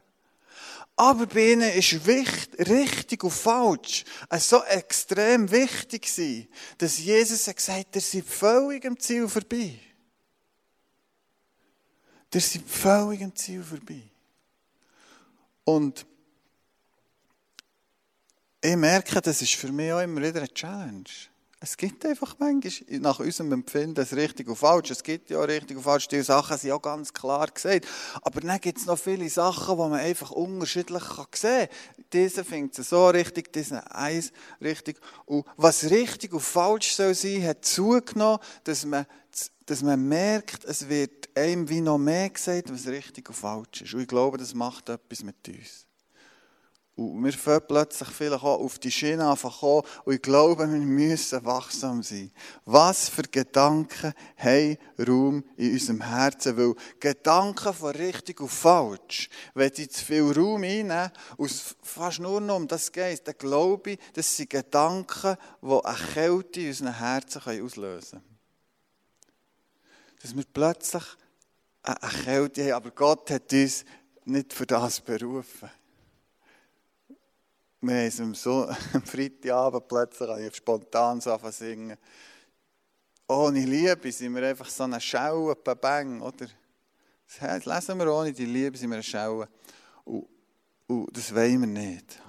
Aber 0.95 1.27
bei 1.27 1.53
ihnen 1.53 1.71
ist 1.71 2.05
wichtig, 2.05 2.69
richtig 2.69 3.23
und 3.23 3.31
falsch 3.31 4.03
so 4.37 4.61
extrem 4.65 5.49
wichtig 5.49 6.01
gewesen, 6.01 6.49
dass 6.77 6.97
Jesus 6.97 7.45
gesagt 7.45 7.69
hat, 7.69 7.95
ihr 7.95 8.01
seid 8.01 8.25
völlig 8.25 8.85
am 8.85 8.99
Ziel 8.99 9.27
vorbei. 9.29 9.79
Ihr 12.33 12.41
seid 12.41 12.63
völlig 12.67 13.23
am 13.23 13.33
Ziel 13.33 13.63
vorbei. 13.63 14.08
Und 15.69 16.07
ich 18.59 18.75
merke, 18.75 19.21
das 19.21 19.43
ist 19.43 19.53
für 19.53 19.71
mich 19.71 19.93
auch 19.93 20.01
immer 20.01 20.19
wieder 20.19 20.39
eine 20.39 20.51
Challenge. 20.51 21.03
Es 21.59 21.77
gibt 21.77 22.03
einfach 22.07 22.37
manchmal, 22.39 22.99
nach 22.99 23.19
unserem 23.19 23.51
Empfinden, 23.51 23.93
das 23.93 24.13
richtig 24.13 24.47
und 24.47 24.55
falsch. 24.55 24.89
Es 24.89 25.03
gibt 25.03 25.29
ja 25.29 25.39
richtig 25.41 25.77
und 25.77 25.83
falsch. 25.83 26.07
Die 26.07 26.23
Sachen 26.23 26.57
sind 26.57 26.71
auch 26.71 26.81
ganz 26.81 27.13
klar 27.13 27.47
gesagt. 27.47 27.85
Aber 28.23 28.41
dann 28.41 28.59
gibt 28.59 28.79
es 28.79 28.87
noch 28.87 28.97
viele 28.97 29.29
Sachen, 29.29 29.75
die 29.75 29.89
man 29.89 29.99
einfach 29.99 30.31
unterschiedlich 30.31 31.03
sehen 31.03 31.67
kann. 31.67 31.77
Diese 32.13 32.43
findet 32.43 32.79
es 32.79 32.89
so 32.89 33.07
richtig, 33.07 33.53
diese 33.53 33.91
eins 33.91 34.31
richtig. 34.61 34.99
Und 35.25 35.45
was 35.55 35.83
richtig 35.91 36.33
und 36.33 36.39
falsch 36.39 36.95
soll 36.95 37.13
sein, 37.13 37.45
hat 37.45 37.63
zugenommen, 37.63 38.39
dass 38.63 38.85
man, 38.85 39.05
dass 39.69 39.83
man 39.83 40.07
merkt, 40.07 40.65
es 40.65 40.89
wird 40.89 41.29
einem 41.35 41.69
wie 41.69 41.81
noch 41.81 41.99
mehr 41.99 42.29
gesagt, 42.29 42.71
was 42.73 42.87
richtig 42.87 43.29
und 43.29 43.35
falsch 43.35 43.81
ist. 43.83 43.93
Und 43.93 44.01
ich 44.01 44.07
glaube, 44.07 44.37
das 44.39 44.55
macht 44.55 44.89
etwas 44.89 45.23
mit 45.23 45.47
uns. 45.47 45.85
Und 46.95 47.23
wir 47.23 47.31
fangen 47.31 47.61
plötzlich 47.65 48.09
vielleicht 48.09 48.43
auch 48.43 48.59
auf 48.59 48.79
die 48.79 48.91
Schiene 48.91 49.25
anfangen 49.25 49.83
und 50.03 50.13
ich 50.13 50.21
glaube, 50.21 50.69
wir 50.69 50.79
müssen 50.79 51.45
wachsam 51.45 52.03
sein. 52.03 52.31
Was 52.65 53.07
für 53.07 53.21
Gedanken 53.21 54.13
haben 54.35 54.77
Raum 55.07 55.43
in 55.55 55.71
unserem 55.71 56.01
Herzen? 56.01 56.57
Weil 56.57 56.73
Gedanken 56.99 57.73
von 57.73 57.91
richtig 57.91 58.41
und 58.41 58.51
falsch, 58.51 59.29
wenn 59.53 59.73
sie 59.73 59.87
zu 59.87 60.03
viel 60.03 60.31
Raum 60.31 60.63
einnehmen 60.63 61.11
und 61.37 61.51
fast 61.83 62.19
nur 62.19 62.41
noch 62.41 62.57
um 62.57 62.67
das 62.67 62.91
geht, 62.91 63.25
dann 63.25 63.35
glaube 63.37 63.91
ich, 63.91 63.99
das 64.13 64.35
sind 64.35 64.49
Gedanken, 64.49 65.37
die 65.61 65.85
eine 65.85 65.97
Kälte 66.13 66.59
in 66.59 66.67
unseren 66.67 66.97
Herzen 66.97 67.63
auslösen 67.63 68.19
können. 68.19 68.28
Dass 70.21 70.35
wir 70.35 70.43
plötzlich 70.53 71.03
eine 71.83 71.97
Kälte 72.23 72.63
haben, 72.65 72.73
aber 72.73 72.91
Gott 72.91 73.31
hat 73.31 73.51
uns 73.53 73.85
nicht 74.25 74.53
für 74.53 74.65
das 74.65 75.01
berufen. 75.01 75.69
Wir 77.81 77.95
haben 77.95 78.31
es 78.31 78.41
so, 78.41 78.67
am 78.93 79.03
Freitagabend 79.03 79.87
plötzlich 79.87 80.47
ich 80.47 80.55
spontan 80.55 81.21
so 81.21 81.37
singen. 81.49 81.97
Ohne 83.27 83.63
Liebe 83.63 84.11
sind 84.11 84.35
wir 84.35 84.47
einfach 84.47 84.69
so 84.69 84.83
eine 84.83 84.99
Schauer, 84.99 85.55
Bang, 85.55 86.19
oder? 86.21 86.47
Das 87.39 87.65
lesen 87.65 87.99
wir, 87.99 88.11
ohne 88.11 88.33
die 88.33 88.45
Liebe 88.45 88.77
sind 88.77 88.89
wir 88.89 88.95
eine 88.95 89.03
Schauer. 89.03 89.47
Und, 90.03 90.27
und 90.87 91.15
das 91.15 91.33
wollen 91.33 91.61
wir 91.61 91.67
nicht. 91.67 92.19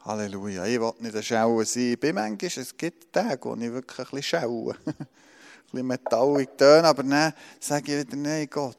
Halleluja. 0.00 0.64
Ich 0.64 0.80
will 0.80 0.92
nicht 1.00 1.14
eine 1.14 1.22
Schauer 1.22 1.64
sein. 1.66 1.92
Ich 1.92 2.00
bin 2.00 2.14
manchmal, 2.14 2.50
es 2.64 2.76
gibt 2.76 3.12
Tage, 3.12 3.44
wo 3.44 3.54
ich 3.54 3.70
wirklich 3.70 3.98
ein 3.98 4.16
bisschen 4.16 4.40
schaue. 4.40 4.76
bisschen 5.70 5.86
metallig 5.86 6.48
töne, 6.56 6.88
aber 6.88 7.02
dann 7.02 7.32
sage 7.58 7.92
ich 7.92 8.06
wieder, 8.06 8.16
nein, 8.16 8.48
Gott. 8.50 8.76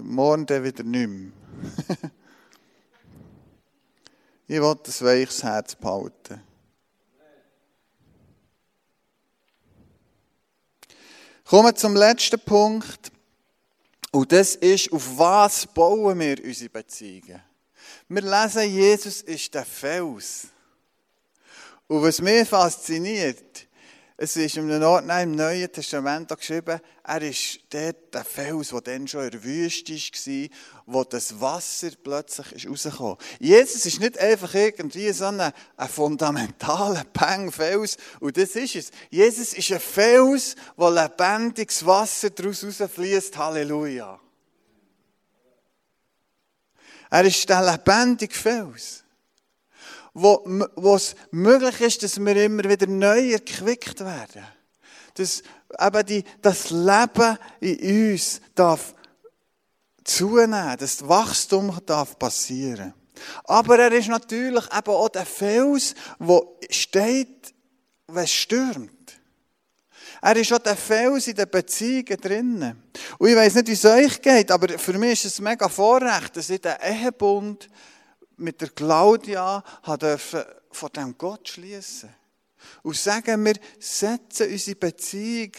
Morgen 0.00 0.44
dann 0.46 0.64
wieder 0.64 0.82
nicht 0.82 1.08
mehr. 1.08 1.32
Ich 4.46 4.60
will 4.60 4.72
ein 4.72 5.06
weiches 5.06 5.42
Herz 5.42 5.74
behalten. 5.74 6.42
Kommen 11.44 11.68
wir 11.68 11.74
zum 11.74 11.96
letzten 11.96 12.38
Punkt. 12.40 13.10
Und 14.10 14.32
das 14.32 14.54
ist, 14.54 14.92
auf 14.92 15.18
was 15.18 15.66
bauen 15.66 16.18
wir 16.20 16.44
unsere 16.44 16.70
Beziehungen? 16.70 17.42
Wir 18.08 18.22
lesen, 18.22 18.70
Jesus 18.70 19.22
ist 19.22 19.54
der 19.54 19.64
Fels. 19.64 20.48
Und 21.86 22.02
was 22.02 22.20
mich 22.20 22.48
fasziniert, 22.48 23.66
Es 24.16 24.36
ist 24.36 24.56
in 24.56 24.70
einem 24.70 24.84
Ort 24.84 25.04
im 25.22 25.34
Neuen 25.34 25.72
Testament 25.72 26.28
geschrieben, 26.28 26.80
er 27.02 27.22
ist 27.22 27.58
dort 27.68 28.14
der 28.14 28.24
Fels, 28.24 28.68
der 28.68 28.80
dann 28.80 29.08
schon 29.08 29.24
in 29.24 29.30
der 29.32 29.42
Wüste 29.42 29.92
war, 29.92 30.48
wo 30.86 31.02
das 31.04 31.40
Wasser 31.40 31.90
plötzlich 32.00 32.68
rausgekommen 32.68 33.16
ist. 33.18 33.40
Jesus 33.40 33.86
ist 33.86 33.98
nicht 33.98 34.16
einfach 34.18 34.54
irgendwie 34.54 35.10
so 35.10 35.24
ein, 35.24 35.40
ein 35.40 35.88
fundamentaler 35.88 37.02
Peng-Fels, 37.12 37.96
und 38.20 38.36
das 38.36 38.50
ist 38.50 38.76
es. 38.76 38.90
Jesus 39.10 39.52
ist 39.52 39.72
ein 39.72 39.80
Fels, 39.80 40.54
wo 40.76 40.88
lebendiges 40.88 41.84
Wasser 41.84 42.30
daraus 42.30 42.62
rausfließt. 42.62 43.36
Halleluja. 43.36 44.20
Er 47.10 47.24
ist 47.24 47.48
der 47.48 47.62
lebendige 47.68 48.34
Fels 48.34 49.03
wo, 50.14 50.42
wo 50.76 50.94
es 50.94 51.16
möglich 51.32 51.80
ist, 51.80 52.02
dass 52.02 52.18
wir 52.18 52.44
immer 52.44 52.64
wieder 52.64 52.86
neu 52.86 53.32
erquickt 53.32 54.00
werden. 54.00 54.44
Dass 55.14 55.42
eben 55.78 56.06
die, 56.06 56.24
das 56.40 56.70
Leben 56.70 57.38
in 57.60 58.12
uns 58.12 58.40
darf 58.54 58.94
zunehmen, 60.04 60.76
das 60.78 61.06
Wachstum 61.06 61.76
darf 61.84 62.18
passieren. 62.18 62.94
Aber 63.44 63.78
er 63.78 63.92
ist 63.92 64.08
natürlich 64.08 64.64
eben 64.64 64.90
auch 64.90 65.08
der 65.08 65.26
Fels, 65.26 65.94
wo 66.18 66.58
steht, 66.70 67.54
wenn 68.06 68.24
es 68.24 68.32
stürmt. 68.32 68.90
Er 70.20 70.36
ist 70.36 70.52
auch 70.52 70.58
der 70.58 70.76
Fels 70.76 71.26
in 71.26 71.34
den 71.34 71.50
Beziehungen 71.50 72.20
drinnen. 72.20 72.82
Und 73.18 73.28
ich 73.28 73.36
weiß 73.36 73.54
nicht, 73.56 73.68
wie 73.68 73.72
es 73.72 73.84
euch 73.84 74.22
geht, 74.22 74.50
aber 74.50 74.78
für 74.78 74.94
mich 74.94 75.24
ist 75.24 75.34
es 75.34 75.40
mega 75.40 75.68
Vorrecht, 75.68 76.36
dass 76.36 76.50
ich 76.50 76.60
den 76.60 76.76
Ehebund 76.82 77.68
mit 78.36 78.60
der 78.60 78.70
Claudia 78.70 79.62
dürfen 80.00 80.42
von 80.70 80.90
dem 80.92 81.16
Gott 81.16 81.48
schließen 81.48 82.14
und 82.82 82.96
sagen, 82.96 83.44
wir 83.44 83.54
setzen 83.78 84.50
unsere 84.50 84.76
Beziehung 84.76 85.52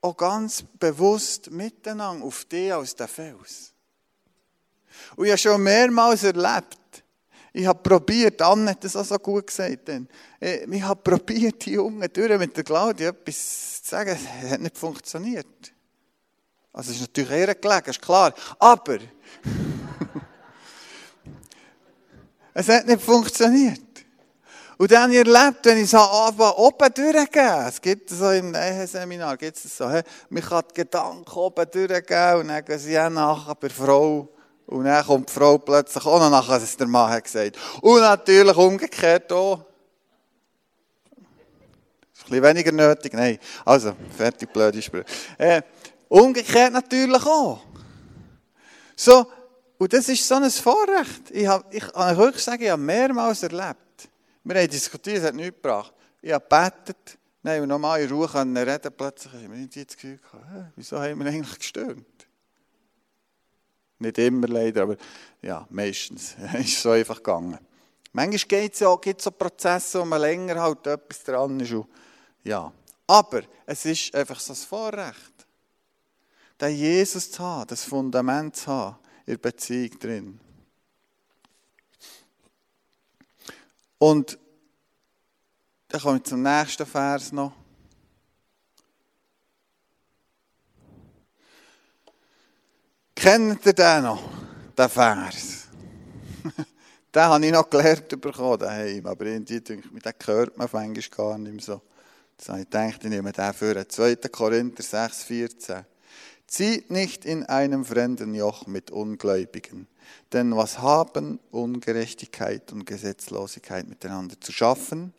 auch 0.00 0.16
ganz 0.16 0.62
bewusst 0.78 1.50
miteinander 1.50 2.24
auf 2.24 2.44
dich 2.44 2.72
als 2.72 2.94
den 2.94 3.08
Fels. 3.08 3.72
Und 5.16 5.26
ich 5.26 5.30
habe 5.30 5.38
schon 5.38 5.62
mehrmals 5.62 6.22
erlebt, 6.24 6.78
ich 7.52 7.66
habe 7.66 7.78
probiert, 7.78 8.42
Anne 8.42 8.72
hat 8.72 8.84
das 8.84 8.96
auch 8.96 9.04
so 9.04 9.18
gut 9.18 9.46
gesagt, 9.46 9.88
denn, 9.88 10.06
äh, 10.40 10.66
ich 10.70 10.82
habe 10.82 11.00
probiert, 11.00 11.64
die 11.64 11.72
Jungen 11.72 12.06
durch 12.12 12.38
mit 12.38 12.54
der 12.54 12.64
Claudia 12.64 13.08
etwas 13.08 13.82
zu 13.82 13.90
sagen, 13.90 14.10
es 14.10 14.50
hat 14.50 14.60
nicht 14.60 14.76
funktioniert. 14.76 15.72
Also 16.70 16.90
es 16.90 16.96
ist 16.96 17.02
natürlich 17.02 17.30
eher 17.30 17.54
gelegen, 17.54 17.88
ist 17.88 18.02
klar. 18.02 18.34
Aber 18.58 18.98
Es 22.58 22.70
hat 22.70 22.86
nicht 22.86 23.02
funktioniert. 23.02 23.82
Und 24.78 24.90
dann 24.90 25.12
erlebt, 25.12 25.58
wenn 25.64 25.76
ich 25.76 25.90
so 25.90 25.98
anfange, 25.98 26.54
oben 26.54 26.88
durchgehen. 26.94 27.66
Es 27.68 27.78
gibt 27.78 28.08
so 28.08 28.30
im 28.30 28.54
Eheseminar, 28.54 29.36
gibt 29.36 29.58
es 29.58 29.76
so, 29.76 29.84
man 29.84 30.42
kann 30.42 30.64
die 30.70 30.74
Gedanken 30.74 31.30
oben 31.38 31.70
durchgehen 31.70 32.36
und 32.36 32.48
dann 32.48 32.64
gehen 32.64 32.78
sie 32.78 32.98
auch 32.98 33.10
nachher 33.10 33.54
bei 33.56 33.68
Frau. 33.68 34.30
Und 34.64 34.84
dann 34.86 35.04
kommt 35.04 35.28
die 35.28 35.34
Frau 35.34 35.58
plötzlich 35.58 36.02
auch 36.06 36.18
noch 36.18 36.30
nachher, 36.30 36.62
was 36.62 36.76
der 36.78 36.86
Mann 36.86 37.10
hat 37.10 37.24
gesagt. 37.24 37.58
Und 37.82 38.00
natürlich 38.00 38.56
umgekehrt 38.56 39.30
auch. 39.34 39.66
Ist 42.14 42.24
ein 42.24 42.30
bisschen 42.30 42.42
weniger 42.42 42.72
nötig, 42.72 43.12
nein. 43.12 43.38
Also, 43.66 43.92
fertig, 44.16 44.50
blöde 44.50 44.80
Sprüche. 44.80 45.04
Äh, 45.36 45.60
umgekehrt 46.08 46.72
natürlich 46.72 47.26
auch. 47.26 47.60
So, 48.96 49.26
und 49.78 49.92
das 49.92 50.08
ist 50.08 50.26
so 50.26 50.36
ein 50.36 50.50
Vorrecht. 50.50 51.30
Ich, 51.30 51.46
habe, 51.46 51.64
ich 51.70 51.86
kann 51.92 52.16
wirklich 52.16 52.42
sagen, 52.42 52.62
ich 52.62 52.70
habe 52.70 52.82
mehrmals 52.82 53.42
erlebt. 53.42 54.08
Wir 54.42 54.60
haben 54.60 54.70
diskutiert, 54.70 55.18
es 55.18 55.24
hat 55.24 55.34
nichts 55.34 55.60
gebracht. 55.60 55.92
Ich 56.22 56.32
habe 56.32 56.44
gebetet, 56.48 57.18
nein, 57.42 57.62
und 57.62 57.68
nochmal 57.68 58.00
in 58.00 58.10
Ruhe 58.10 58.28
können 58.28 58.56
reden, 58.56 58.92
plötzlich 58.96 59.32
habe 59.32 59.44
ich 59.44 59.50
nicht 59.50 59.90
das 59.90 59.96
Gefühl 59.96 60.18
gehabt, 60.18 60.72
wieso 60.76 60.98
haben 60.98 61.18
wir 61.18 61.26
eigentlich 61.26 61.58
gestürmt? 61.58 62.06
Nicht 63.98 64.18
immer 64.18 64.48
leider, 64.48 64.82
aber 64.82 64.96
ja, 65.42 65.66
meistens. 65.70 66.36
ist 66.54 66.68
es 66.68 66.82
so 66.82 66.90
einfach 66.90 67.16
gegangen. 67.16 67.58
Manchmal 68.12 68.62
gibt 68.62 68.74
es 68.74 68.80
ja 68.80 68.88
auch 68.88 69.00
so 69.18 69.30
Prozesse, 69.30 70.00
wo 70.00 70.04
man 70.04 70.20
länger 70.20 70.60
halt 70.60 70.86
etwas 70.86 71.22
dran 71.22 71.60
ist. 71.60 71.72
Und, 71.72 71.86
ja. 72.44 72.72
Aber 73.06 73.42
es 73.66 73.84
ist 73.84 74.14
einfach 74.14 74.40
so 74.40 74.52
ein 74.52 74.56
Vorrecht, 74.56 75.46
den 76.60 76.74
Jesus 76.74 77.30
zu 77.30 77.42
haben, 77.42 77.66
das 77.66 77.84
Fundament 77.84 78.56
zu 78.56 78.66
haben 78.68 78.96
in 79.26 79.40
Beziehung 79.40 79.98
drin. 79.98 80.40
Und 83.98 84.38
dann 85.88 86.00
komme 86.00 86.16
ich 86.18 86.24
zum 86.24 86.42
nächsten 86.42 86.86
Vers 86.86 87.32
noch. 87.32 87.52
Kennt 93.14 93.64
ihr 93.64 93.72
den 93.72 94.02
noch, 94.02 94.22
den 94.76 94.88
Vers? 94.88 95.68
den 97.14 97.22
habe 97.22 97.46
ich 97.46 97.52
noch 97.52 97.68
gelernt 97.68 98.20
bekommen 98.20 98.58
daheim, 98.58 99.06
aber 99.06 99.24
irgendwie 99.24 99.60
denke 99.60 99.88
ich, 99.92 100.02
den 100.02 100.12
hört 100.26 100.56
man 100.56 100.66
auf 100.66 100.72
gar 100.72 101.38
nicht 101.38 101.52
mehr 101.52 101.62
so. 101.62 101.82
Jetzt 102.38 102.48
habe 102.50 102.60
ich 102.60 102.66
gedacht, 102.66 103.02
ich 103.02 103.10
nehme 103.10 103.32
den 103.32 103.52
für 103.54 103.88
2. 103.88 104.16
Korinther 104.30 104.82
6, 104.82 105.24
14. 105.24 105.86
Zieht 106.46 106.90
nicht 106.90 107.24
in 107.24 107.44
einem 107.44 107.84
fremden 107.84 108.34
Joch 108.34 108.66
mit 108.66 108.90
Ungläubigen. 108.90 109.88
Denn 110.32 110.56
was 110.56 110.78
haben 110.78 111.40
Ungerechtigkeit 111.50 112.72
und 112.72 112.86
Gesetzlosigkeit 112.86 113.88
miteinander 113.88 114.40
zu 114.40 114.52
schaffen? 114.52 115.12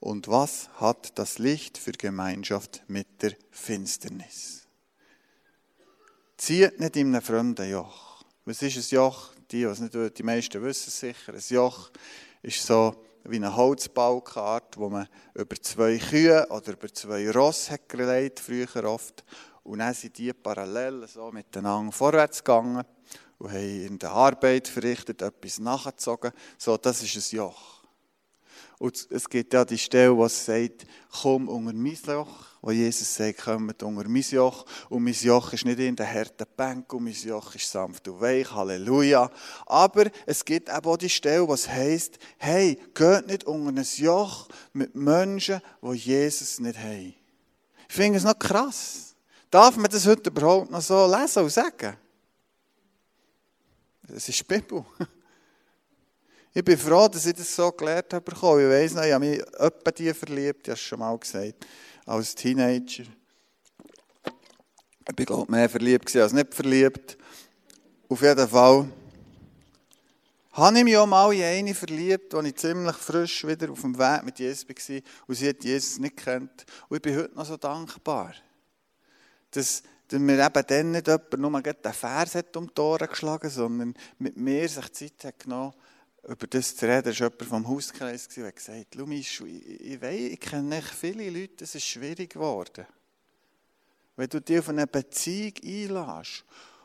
Und 0.00 0.28
was 0.28 0.68
hat 0.74 1.18
das 1.18 1.38
Licht 1.38 1.78
für 1.78 1.92
Gemeinschaft 1.92 2.82
mit 2.88 3.22
der 3.22 3.32
Finsternis? 3.50 4.66
Zieht 6.36 6.80
nicht 6.80 6.96
in 6.96 7.14
einem 7.14 7.22
fremden 7.22 7.70
Joch. 7.70 8.24
Was 8.44 8.60
ist 8.62 8.76
ein 8.76 8.96
Joch? 8.96 9.32
Die, 9.50 9.66
was 9.66 9.80
nicht 9.80 10.18
die 10.18 10.22
meisten 10.22 10.62
wissen 10.62 10.88
es 10.88 10.98
sicher. 11.00 11.32
Ein 11.32 11.42
Joch 11.48 11.90
ist 12.42 12.66
so 12.66 12.94
wie 13.24 13.36
eine 13.36 13.56
Holzbalkart, 13.56 14.76
wo 14.76 14.88
man 14.88 15.08
über 15.34 15.56
zwei 15.56 15.98
Kühe 15.98 16.46
oder 16.50 16.72
über 16.72 16.92
zwei 16.92 17.30
Ross 17.30 17.70
hat 17.70 17.88
gelegt, 17.88 18.40
früher 18.40 18.84
oft. 18.84 19.24
Und 19.66 19.80
dann 19.80 19.92
sind 19.94 20.16
die 20.16 20.32
parallel 20.32 21.08
so 21.08 21.32
miteinander 21.32 21.90
vorwärts 21.90 22.38
gegangen 22.38 22.84
und 23.36 23.50
haben 23.50 23.86
in 23.86 23.98
der 23.98 24.12
Arbeit 24.12 24.68
verrichtet, 24.68 25.22
etwas 25.22 25.58
nachgezogen. 25.58 26.30
So, 26.56 26.76
das 26.76 27.02
ist 27.02 27.16
ein 27.16 27.36
Joch. 27.36 27.82
Und 28.78 29.08
es 29.10 29.28
gibt 29.28 29.52
ja 29.52 29.64
die 29.64 29.76
Stelle, 29.76 30.16
wo 30.16 30.24
es 30.26 30.44
sagt, 30.44 30.86
komm 31.20 31.48
unter 31.48 31.72
mein 31.72 31.98
Joch, 32.06 32.28
wo 32.62 32.70
Jesus 32.70 33.12
sagt, 33.12 33.38
kommt 33.42 33.82
unter 33.82 34.08
mein 34.08 34.22
Joch. 34.22 34.64
Und 34.88 35.02
mein 35.02 35.14
Joch 35.14 35.52
ist 35.52 35.64
nicht 35.64 35.80
in 35.80 35.96
der 35.96 36.14
harten 36.14 36.46
Bank, 36.56 36.92
und 36.92 37.02
mein 37.02 37.14
Joch 37.14 37.52
ist 37.56 37.68
sanft 37.68 38.06
und 38.06 38.20
weich, 38.20 38.48
Halleluja. 38.52 39.28
Aber 39.66 40.04
es 40.26 40.44
gibt 40.44 40.68
eben 40.68 40.86
auch 40.86 40.96
die 40.96 41.08
Stelle, 41.08 41.48
wo 41.48 41.54
es 41.54 41.68
heisst, 41.68 42.20
hey, 42.38 42.78
geht 42.94 43.26
nicht 43.26 43.44
unter 43.44 43.80
ein 43.80 43.86
Joch 43.96 44.46
mit 44.72 44.94
Menschen, 44.94 45.60
die 45.82 45.94
Jesus 45.94 46.60
nicht 46.60 46.78
haben. 46.78 47.14
Ich 47.88 47.94
finde 47.94 48.18
es 48.18 48.24
noch 48.24 48.38
krass. 48.38 49.15
Darf 49.50 49.76
man 49.76 49.90
das 49.90 50.06
heute 50.06 50.30
überhaupt 50.30 50.70
noch 50.70 50.80
so 50.80 51.06
lesen 51.06 51.42
und 51.42 51.50
sagen? 51.50 51.96
Das 54.02 54.28
ist 54.28 54.38
die 54.38 54.44
Bibel. 54.44 54.84
Ich 56.58 56.64
bin 56.64 56.78
froh, 56.78 57.06
dass 57.06 57.26
ich 57.26 57.34
das 57.34 57.54
so 57.54 57.70
gelernt 57.70 58.14
habe. 58.14 58.32
Ich 58.32 58.40
weiß 58.40 58.94
noch, 58.94 59.02
ich 59.02 59.12
habe 59.12 59.26
mich 59.26 59.40
etwa 59.58 59.90
die 59.90 60.14
verliebt, 60.14 60.66
ich 60.66 60.70
habe 60.70 60.72
es 60.72 60.80
schon 60.80 60.98
mal 60.98 61.18
gesagt, 61.18 61.66
als 62.06 62.34
Teenager. 62.34 63.04
Ich 65.06 65.26
glaube 65.26 65.52
mehr 65.52 65.68
verliebt 65.68 66.16
als 66.16 66.32
nicht 66.32 66.54
verliebt. 66.54 67.18
Auf 68.08 68.22
jeden 68.22 68.48
Fall 68.48 68.88
habe 70.52 70.78
ich 70.78 70.84
mich 70.84 70.96
auch 70.96 71.06
mal 71.06 71.30
in 71.34 71.42
eine 71.42 71.74
verliebt, 71.74 72.34
als 72.34 72.46
ich 72.46 72.56
ziemlich 72.56 72.96
frisch 72.96 73.46
wieder 73.46 73.70
auf 73.70 73.82
dem 73.82 73.98
Weg 73.98 74.24
mit 74.24 74.38
Jesus 74.38 74.66
war 74.66 75.00
und 75.26 75.34
sie 75.34 75.50
hat 75.50 75.62
Jesus 75.62 75.98
nicht 75.98 76.16
kennt. 76.16 76.64
Und 76.88 76.96
ich 76.96 77.02
bin 77.02 77.16
heute 77.16 77.34
noch 77.34 77.44
so 77.44 77.58
dankbar 77.58 78.32
dass, 79.56 79.82
mir 80.12 80.44
eben 80.44 80.66
dann 80.66 80.90
nicht 80.92 81.06
jemand 81.06 81.38
nur 81.38 81.62
den 81.62 81.92
Vers 81.92 82.34
hat 82.34 82.56
um 82.56 82.72
die 82.72 82.80
Ohren 82.80 83.08
geschlagen 83.08 83.50
sondern 83.50 83.94
mit 84.18 84.36
mir 84.36 84.68
sich 84.68 84.92
Zeit 84.92 85.24
hat 85.24 85.40
genommen, 85.40 85.72
über 86.28 86.46
das 86.46 86.76
zu 86.76 86.86
reden. 86.86 87.04
Das 87.04 87.20
war 87.20 87.28
jemand 87.28 87.42
vom 87.44 87.68
Hauskreis, 87.68 88.28
der 88.28 88.46
hat 88.46 88.56
gesagt, 88.56 88.94
Lumi, 88.94 89.20
ich, 89.20 89.40
ich, 89.40 90.00
weiß, 90.00 90.20
ich 90.20 90.40
kenne 90.40 90.82
viele 90.82 91.30
Leute, 91.30 91.64
es 91.64 91.74
ist 91.74 91.86
schwierig 91.86 92.34
geworden. 92.34 92.86
Wenn 94.16 94.28
du 94.28 94.40
dich 94.40 94.58
auf 94.58 94.68
eine 94.68 94.86
Beziehung 94.86 95.52
einlässt 95.62 96.44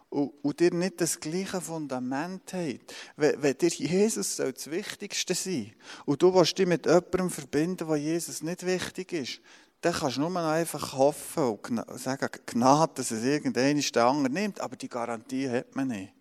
und, 0.09 0.59
dir 0.59 0.73
nicht 0.73 0.99
das 0.99 1.19
gleiche 1.19 1.61
Fundament 1.61 2.51
hat, 2.53 2.79
wenn, 3.15 3.57
dir 3.57 3.69
Jesus 3.69 4.35
soll 4.35 4.51
das 4.51 4.69
Wichtigste 4.69 5.33
sein 5.33 5.73
und 6.05 6.21
du 6.21 6.31
dich 6.43 6.67
mit 6.67 6.85
jemandem 6.85 7.29
verbinden, 7.29 7.87
der 7.87 7.95
Jesus 7.95 8.43
nicht 8.43 8.65
wichtig 8.65 9.13
ist, 9.13 9.41
dann 9.81 9.93
kannst 9.93 10.17
du 10.17 10.21
nur 10.21 10.29
noch 10.29 10.47
einfach 10.47 10.93
hoffen 10.93 11.43
und 11.43 11.99
sagen, 11.99 12.29
Gnade, 12.45 12.93
dass 12.95 13.11
es 13.11 13.23
irgendeiner 13.23 13.81
der 13.81 14.05
andere 14.05 14.31
nimmt, 14.33 14.59
aber 14.61 14.75
die 14.75 14.89
Garantie 14.89 15.49
hat 15.49 15.75
man 15.75 15.87
nicht. 15.87 16.13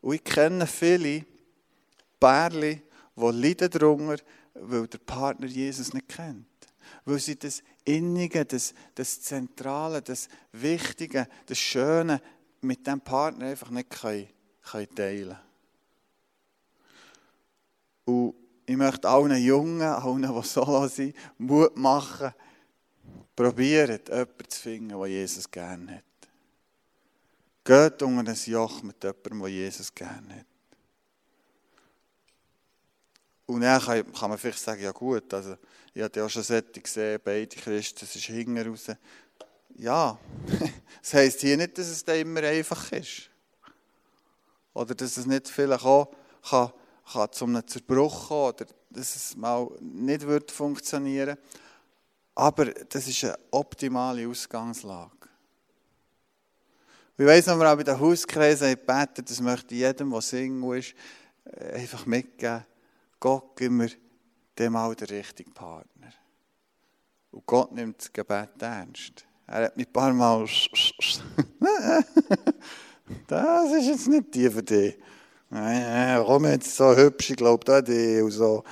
Und 0.00 0.14
ich 0.14 0.24
kenne 0.24 0.66
viele 0.66 1.24
Pärchen, 2.18 2.82
die 3.14 3.30
leiden 3.30 3.70
darunter, 3.70 4.22
weil 4.54 4.86
der 4.86 4.98
Partner 4.98 5.46
Jesus 5.46 5.92
nicht 5.92 6.08
kennt. 6.08 6.46
weil 7.04 7.18
sie 7.18 7.38
das 7.38 7.62
Innige, 7.84 8.44
das, 8.44 8.74
das 8.94 9.20
Zentrale, 9.20 10.02
das 10.02 10.28
Wichtige, 10.52 11.28
das 11.46 11.58
Schöne 11.58 12.20
mit 12.60 12.86
dem 12.86 13.00
Partner 13.00 13.46
einfach 13.46 13.70
nicht 13.70 13.90
können, 13.90 14.28
können 14.62 14.94
teilen 14.94 15.36
Und 18.04 18.34
ich 18.66 18.76
möchte 18.76 19.08
allen 19.08 19.36
Jungen, 19.42 19.82
allen, 19.82 20.22
die 20.22 20.48
solo 20.48 20.86
sind, 20.86 21.16
Mut 21.38 21.76
machen, 21.76 22.32
probiert, 23.34 24.08
jemanden 24.08 24.48
zu 24.48 24.60
finden, 24.60 24.88
der 24.88 25.06
Jesus 25.06 25.50
gerne 25.50 25.96
hat. 25.96 26.04
Geht 27.64 28.02
unter 28.02 28.30
ein 28.30 28.38
Joch 28.46 28.82
mit 28.82 29.02
jemandem, 29.02 29.40
der 29.40 29.48
Jesus 29.48 29.94
gerne 29.94 30.34
hat. 30.34 30.46
Und 33.46 33.60
dann 33.60 33.80
kann, 33.80 34.30
man 34.30 34.38
vielleicht 34.38 34.58
sagen, 34.58 34.82
ja 34.82 34.92
gut, 34.92 35.32
also 35.34 35.56
ich 35.92 36.02
habe 36.02 36.18
ja 36.18 36.24
auch 36.24 36.30
schon 36.30 36.42
Sätze 36.42 36.80
gesehen, 36.80 37.20
beide 37.22 37.54
Christen, 37.56 38.00
das 38.00 38.16
ist 38.16 38.24
hinten 38.24 38.58
raus. 38.58 38.86
Ja, 39.76 40.18
das 41.02 41.14
heisst 41.14 41.40
hier 41.40 41.56
nicht, 41.56 41.76
dass 41.76 41.88
es 41.88 42.04
da 42.04 42.14
immer 42.14 42.40
einfach 42.40 42.92
ist. 42.92 43.30
Oder 44.74 44.94
dass 44.94 45.16
es 45.16 45.26
nicht 45.26 45.48
vielleicht 45.48 45.84
auch 45.84 46.14
kann, 46.48 46.72
kann 47.12 47.32
zu 47.32 47.44
einem 47.44 47.66
Zerbruch 47.66 48.28
kommen 48.28 48.54
oder 48.54 48.66
dass 48.90 49.16
es 49.16 49.36
mal 49.36 49.68
nicht 49.80 50.22
wird 50.22 50.50
funktionieren 50.50 51.36
Aber 52.34 52.66
das 52.66 53.06
ist 53.08 53.24
eine 53.24 53.38
optimale 53.50 54.26
Ausgangslage. 54.26 55.10
Ich 57.18 57.26
weiss 57.26 57.46
noch, 57.46 57.58
wir 57.58 57.70
auch 57.70 57.76
bei 57.76 57.82
den 57.84 58.00
Hauskreisen 58.00 58.70
gebeten, 58.70 59.24
das 59.26 59.40
möchte 59.40 59.74
jedem, 59.74 60.10
der 60.10 60.22
Single 60.22 60.78
ist, 60.78 60.94
äh, 61.44 61.74
einfach 61.74 62.06
mitgeben. 62.06 62.64
Gott 63.20 63.54
gibt 63.56 63.72
mir 63.72 63.90
dem 64.58 64.72
mal 64.72 64.94
den 64.94 65.08
richtigen 65.08 65.52
Partner. 65.52 66.12
Und 67.30 67.46
Gott 67.46 67.72
nimmt 67.72 68.00
das 68.00 68.12
Gebet 68.12 68.60
ernst. 68.60 69.24
Er 69.46 69.66
hat 69.66 69.76
mich 69.76 69.86
ein 69.86 69.92
paar 69.92 70.12
Mal. 70.12 70.44
das 73.26 73.72
ist 73.72 73.86
jetzt 73.86 74.08
nicht 74.08 74.34
die 74.34 74.50
für 74.50 74.62
dich. 74.62 74.98
Komm 75.50 76.46
jetzt 76.46 76.74
so 76.74 76.96
hübsch, 76.96 77.30
ich 77.30 77.36
glaube, 77.36 77.64
da 77.64 77.82
die 77.82 78.22
und 78.22 78.30
so. 78.30 78.64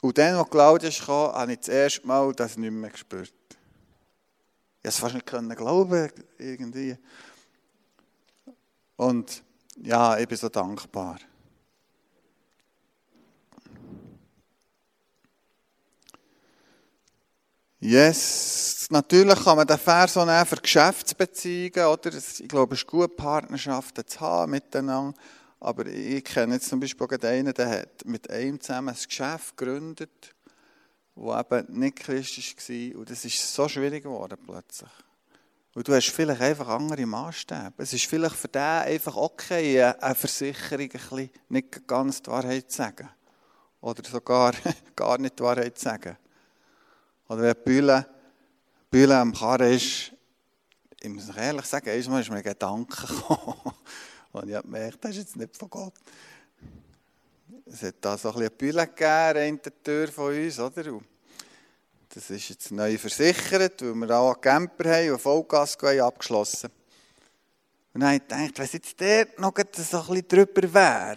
Und 0.00 0.16
dann, 0.16 0.34
als 0.34 0.50
Claudia 0.50 0.90
kam, 0.90 1.32
habe 1.32 1.52
ich 1.52 1.58
das 1.58 1.68
erste 1.68 2.06
Mal 2.06 2.32
das 2.32 2.56
nicht 2.56 2.70
mehr 2.70 2.90
gespürt. 2.90 3.32
Ich 4.82 4.82
konnte 4.82 4.88
es 4.88 4.98
fast 4.98 5.14
nicht 5.14 5.58
glauben, 5.58 6.10
irgendwie. 6.38 6.96
Und 8.96 9.42
ja, 9.82 10.18
ich 10.18 10.26
bin 10.28 10.38
so 10.38 10.48
dankbar. 10.48 11.18
Yes, 17.82 18.86
natürlich 18.90 19.42
kann 19.42 19.56
man 19.56 19.66
den 19.66 19.78
Vers 19.78 20.14
auch 20.16 20.26
nehmen 20.26 20.44
für 20.44 20.56
Geschäftsbeziehungen, 20.56 21.86
oder? 21.86 22.10
Ich 22.12 22.46
glaube, 22.46 22.74
es 22.74 22.82
ist 22.82 22.86
gut, 22.86 23.16
Partnerschaften 23.16 24.06
zu 24.06 24.20
haben 24.20 24.50
miteinander. 24.50 25.18
Aber 25.60 25.86
ich 25.86 26.24
kenne 26.24 26.54
jetzt 26.54 26.70
zum 26.70 26.80
Beispiel 26.80 27.06
einen, 27.22 27.52
der 27.52 27.68
hat 27.68 28.04
mit 28.06 28.30
einem 28.30 28.58
zusammen 28.58 28.88
ein 28.88 28.94
Geschäft 28.94 29.58
gegründet, 29.58 30.34
das 31.14 31.40
eben 31.40 31.78
nicht 31.78 31.96
christlich 31.96 32.56
war. 32.56 33.00
Und 33.00 33.10
das 33.10 33.24
ist 33.26 33.54
so 33.54 33.68
schwierig 33.68 34.04
geworden 34.04 34.38
plötzlich. 34.42 34.90
Und 35.74 35.86
du 35.86 35.94
hast 35.94 36.10
vielleicht 36.10 36.40
einfach 36.40 36.68
andere 36.68 37.04
Maßstäbe. 37.04 37.74
Es 37.76 37.92
ist 37.92 38.06
vielleicht 38.06 38.36
für 38.36 38.48
den 38.48 38.62
einfach 38.62 39.14
okay, 39.14 39.82
eine 39.82 40.14
Versicherung 40.14 40.80
ein 40.80 40.88
bisschen 40.88 41.30
nicht 41.48 41.86
ganz 41.86 42.22
die 42.22 42.30
Wahrheit 42.30 42.70
zu 42.70 42.78
sagen. 42.78 43.08
Oder 43.82 44.02
sogar 44.08 44.54
gar 44.96 45.18
nicht 45.18 45.38
die 45.38 45.42
Wahrheit 45.42 45.78
zu 45.78 45.84
sagen. 45.84 46.16
Oder 47.28 47.42
wenn 47.42 47.64
Bühle, 47.64 48.06
Bühle 48.90 49.16
am 49.16 49.32
Karren 49.32 49.72
ist, 49.74 50.12
ich 51.02 51.08
muss 51.08 51.28
ehrlich 51.36 51.66
sagen, 51.66 51.90
einmal 51.90 52.20
ist 52.22 52.30
mir 52.30 52.36
ein 52.36 52.42
Gedanke 52.42 53.06
gekommen. 53.06 53.74
Und 54.32 54.48
ich 54.48 54.54
habe 54.54 54.66
gemerkt, 54.66 55.04
das 55.04 55.12
ist 55.12 55.18
jetzt 55.18 55.36
nicht 55.36 55.56
von 55.56 55.70
Gott. 55.70 55.94
Es 57.66 57.82
hat 57.82 57.96
da 58.00 58.16
so 58.16 58.28
ein 58.28 58.34
bisschen 58.34 58.56
Bühle 58.56 58.86
gegeben 58.86 59.48
in 59.48 59.60
der 59.62 59.82
Tür 59.82 60.08
von 60.08 60.34
uns, 60.34 60.58
oder? 60.58 60.92
Und 60.92 61.06
das 62.14 62.30
ist 62.30 62.48
jetzt 62.48 62.70
neu 62.72 62.98
versichert, 62.98 63.82
weil 63.82 63.94
wir 63.94 64.10
auch 64.16 64.34
einen 64.34 64.40
Camper 64.40 64.90
haben 64.90 65.12
und 65.12 65.20
Vollgas 65.20 65.76
abgeschlossen. 65.76 66.70
Und 67.92 68.00
dann 68.00 68.10
habe 68.10 68.16
ich 68.16 68.54
gedacht, 68.54 68.58
wenn 68.58 68.68
jetzt 68.72 69.00
dort 69.00 69.38
noch 69.38 69.52
so 69.76 69.98
ein 69.98 70.06
bisschen 70.06 70.28
drüber 70.28 70.74
wäre, 70.74 71.16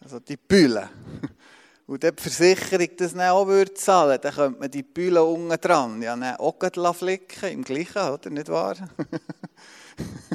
also 0.00 0.18
die 0.20 0.36
Bühle, 0.36 0.88
und 1.86 2.02
die 2.02 2.10
Versicherung 2.16 2.88
das 2.96 3.12
dann 3.12 3.28
auch 3.30 3.46
würde 3.46 3.74
zahlen, 3.74 4.18
dann 4.20 4.34
könnte 4.34 4.60
man 4.60 4.70
die 4.70 4.82
Bühle 4.82 5.22
unten 5.22 5.60
dran 5.60 6.00
ja 6.00 6.16
dann 6.16 6.36
auch 6.36 6.94
flicken, 6.94 7.50
im 7.50 7.64
Gleichen, 7.64 7.98
oder? 7.98 8.30
Nicht 8.30 8.48
wahr? 8.48 8.76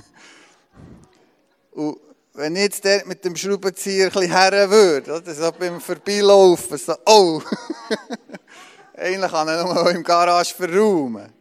und 1.76 1.98
wenn 2.34 2.56
ich 2.56 2.64
jetzt 2.64 3.08
mit 3.08 3.24
dem 3.24 3.36
Schraubenzieher 3.36 4.08
ein 4.08 4.12
bisschen 4.12 4.70
würde, 4.70 5.14
oder? 5.14 5.34
so 5.34 5.52
beim 5.52 5.80
Vorbeilaufen, 5.80 6.78
so, 6.78 6.96
oh! 7.06 7.42
Eigentlich 8.98 9.32
kann 9.32 9.48
er 9.48 9.64
nur 9.64 9.92
im 9.92 10.04
Garage 10.04 10.54
verräumen. 10.54 11.32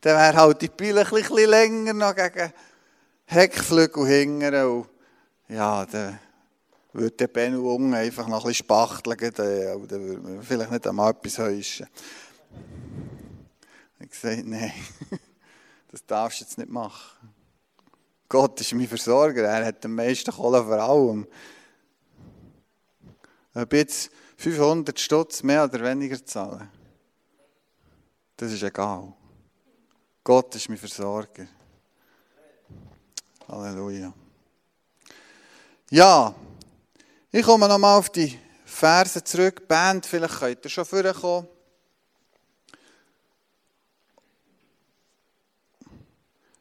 Dann 0.00 0.16
wäre 0.16 0.36
halt 0.36 0.62
die 0.62 0.68
Pille 0.68 1.04
ein 1.04 1.10
bisschen 1.10 1.48
länger 1.48 1.92
noch 1.92 2.14
gegen 2.14 2.52
Heckflügel 3.26 4.06
hingern. 4.06 4.66
Und 4.66 4.88
ja, 5.48 5.86
dann 5.86 6.18
würde 6.92 7.16
der 7.16 7.28
Benno 7.28 7.74
unten 7.74 7.94
einfach 7.94 8.26
noch 8.26 8.44
ein 8.44 8.48
bisschen 8.48 8.64
spachteln. 8.64 9.32
Dann 9.36 9.90
würde 9.90 9.98
man 9.98 10.42
vielleicht 10.42 10.70
nicht 10.70 10.86
einmal 10.86 11.12
etwas 11.12 11.38
heischen. 11.38 11.86
Ich 13.98 14.00
habe 14.00 14.08
gesagt, 14.08 14.46
nein, 14.46 14.72
das 15.90 16.04
darfst 16.06 16.40
du 16.40 16.44
jetzt 16.44 16.58
nicht 16.58 16.70
machen. 16.70 17.28
Gott 18.30 18.60
ist 18.60 18.72
mein 18.74 18.86
Versorger, 18.86 19.42
er 19.42 19.66
hat 19.66 19.82
den 19.82 19.92
meisten 19.92 20.32
Kohle 20.32 20.62
vor 20.62 20.78
allem. 20.78 21.26
Ob 23.52 23.72
jetzt 23.72 24.12
500 24.36 24.98
Stutz 25.00 25.42
mehr 25.42 25.64
oder 25.64 25.82
weniger 25.82 26.24
zahlen. 26.24 26.70
Das 28.36 28.52
ist 28.52 28.62
egal. 28.62 29.12
Gott 30.22 30.54
ist 30.54 30.68
mein 30.68 30.78
Versorger. 30.78 31.48
Halleluja. 33.48 34.14
Ja, 35.90 36.32
ich 37.32 37.44
komme 37.44 37.66
nochmal 37.66 37.98
auf 37.98 38.10
die 38.10 38.38
Verse 38.64 39.24
zurück. 39.24 39.66
Band, 39.66 40.06
vielleicht 40.06 40.38
könnt 40.38 40.64
ihr 40.64 40.70
schon 40.70 40.84
vorkommen. 40.84 41.48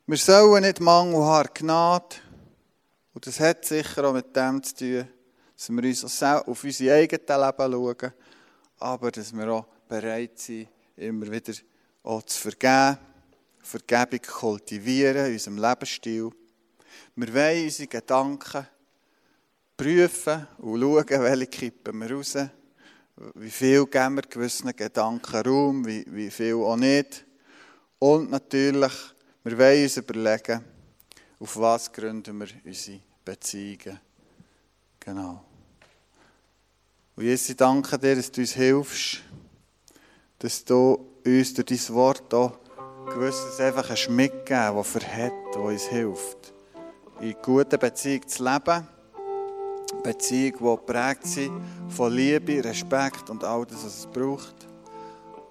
Wir 0.09 0.17
sollen 0.17 0.63
nicht 0.63 0.79
Mangel 0.79 1.23
haben 1.23 1.49
Gnade. 1.53 2.15
Und 3.13 3.27
das 3.27 3.39
hat 3.39 3.63
sicher 3.63 4.05
auch 4.05 4.13
mit 4.13 4.35
dem 4.35 4.63
zu 4.63 4.73
tun, 4.75 5.07
dass 5.55 5.69
wir 5.69 5.83
uns 5.83 6.23
auf 6.23 6.63
unser 6.63 6.93
eigenes 6.95 7.27
Leben 7.27 7.71
schauen, 7.71 8.13
aber 8.79 9.11
dass 9.11 9.31
wir 9.31 9.47
auch 9.49 9.67
bereit 9.87 10.39
sind, 10.39 10.67
immer 10.95 11.31
wieder 11.31 11.53
auch 12.01 12.23
zu 12.23 12.39
vergeben, 12.39 12.97
Vergebung 13.59 14.21
kultivieren 14.21 15.27
in 15.27 15.33
unserem 15.33 15.57
Lebensstil. 15.59 16.31
Wir 17.15 17.33
wollen 17.35 17.65
unsere 17.65 17.87
Gedanken 17.87 18.67
prüfen 19.77 20.47
und 20.57 20.81
schauen, 20.81 21.05
welche 21.07 21.45
kippen 21.45 21.99
wir 21.99 22.11
raus, 22.13 22.35
wie 23.35 23.51
viel 23.51 23.85
geben 23.85 24.15
wir 24.15 24.23
gewissen 24.23 24.75
Gedanken 24.75 25.47
Raum, 25.47 25.85
wie, 25.85 26.03
wie 26.07 26.31
viel 26.31 26.55
auch 26.55 26.77
nicht. 26.77 27.27
Und 27.99 28.31
natürlich, 28.31 29.13
wir 29.51 29.57
wollen 29.57 29.83
uns 29.83 29.97
überlegen, 29.97 30.63
auf 31.39 31.57
was 31.57 31.91
gründen 31.91 32.37
wir 32.39 32.47
unsere 32.65 32.99
Beziehungen. 33.23 33.99
Genau. 34.99 35.43
Und 37.15 37.23
Jesus, 37.23 37.49
ich 37.49 37.57
danke 37.57 37.97
dir, 37.97 38.15
dass 38.15 38.31
du 38.31 38.41
uns 38.41 38.53
hilfst, 38.53 39.21
dass 40.39 40.63
du 40.63 41.05
uns 41.25 41.53
durch 41.53 41.65
dein 41.65 41.95
Wort 41.95 42.33
auch 42.33 42.59
gewisses 43.09 43.59
einfach 43.59 43.89
ein 43.89 43.97
Schmick 43.97 44.45
geben, 44.45 44.75
das 44.75 44.87
verhält, 44.87 45.33
das 45.47 45.57
uns 45.57 45.83
hilft. 45.87 46.53
In 47.21 47.35
guten 47.41 47.79
Beziehungen 47.79 48.27
zu 48.27 48.43
leben. 48.43 48.87
Beziehungen, 50.03 50.57
die 50.59 50.85
geprägt 50.85 51.25
sind 51.25 51.61
von 51.89 52.13
Liebe, 52.13 52.63
Respekt 52.63 53.29
und 53.29 53.43
all 53.43 53.65
das, 53.65 53.83
was 53.83 53.97
es 53.99 54.05
braucht. 54.05 54.55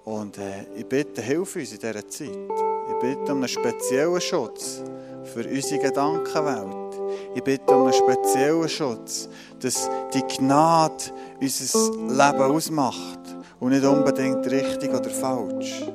Und 0.05 0.37
äh, 0.37 0.63
ich 0.75 0.85
bitte, 0.85 1.21
hilf 1.21 1.55
uns 1.55 1.73
in 1.73 1.79
dieser 1.79 2.07
Zeit. 2.07 2.68
Ich 3.01 3.15
bitte 3.15 3.31
um 3.31 3.37
einen 3.37 3.47
speziellen 3.47 4.19
Schutz 4.19 4.83
für 5.23 5.47
unsere 5.47 5.81
Gedankenwelt. 5.81 6.99
Ich 7.33 7.41
bitte 7.41 7.73
um 7.73 7.83
einen 7.83 7.93
speziellen 7.93 8.67
Schutz, 8.67 9.29
dass 9.61 9.89
die 10.13 10.21
Gnade 10.23 11.05
unser 11.39 11.91
Leben 11.91 12.41
ausmacht 12.41 13.19
und 13.61 13.69
nicht 13.69 13.85
unbedingt 13.85 14.45
richtig 14.51 14.89
oder 14.93 15.09
falsch. 15.09 15.85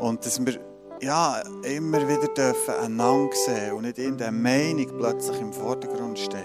Und 0.00 0.24
dass 0.24 0.44
wir 0.44 0.58
ja, 1.02 1.42
immer 1.64 2.08
wieder 2.08 2.28
dürfen 2.28 2.74
einander 2.82 3.36
sehen 3.36 3.74
und 3.74 3.82
nicht 3.82 3.98
in 3.98 4.16
der 4.16 4.32
Meinung 4.32 4.86
plötzlich 4.96 5.38
im 5.38 5.52
Vordergrund 5.52 6.18
steht. 6.18 6.40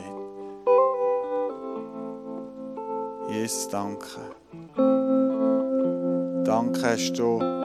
Jesus, 3.30 3.70
danke. 3.70 4.20
Danke 6.44 6.82
hast 6.84 7.14
du 7.14 7.59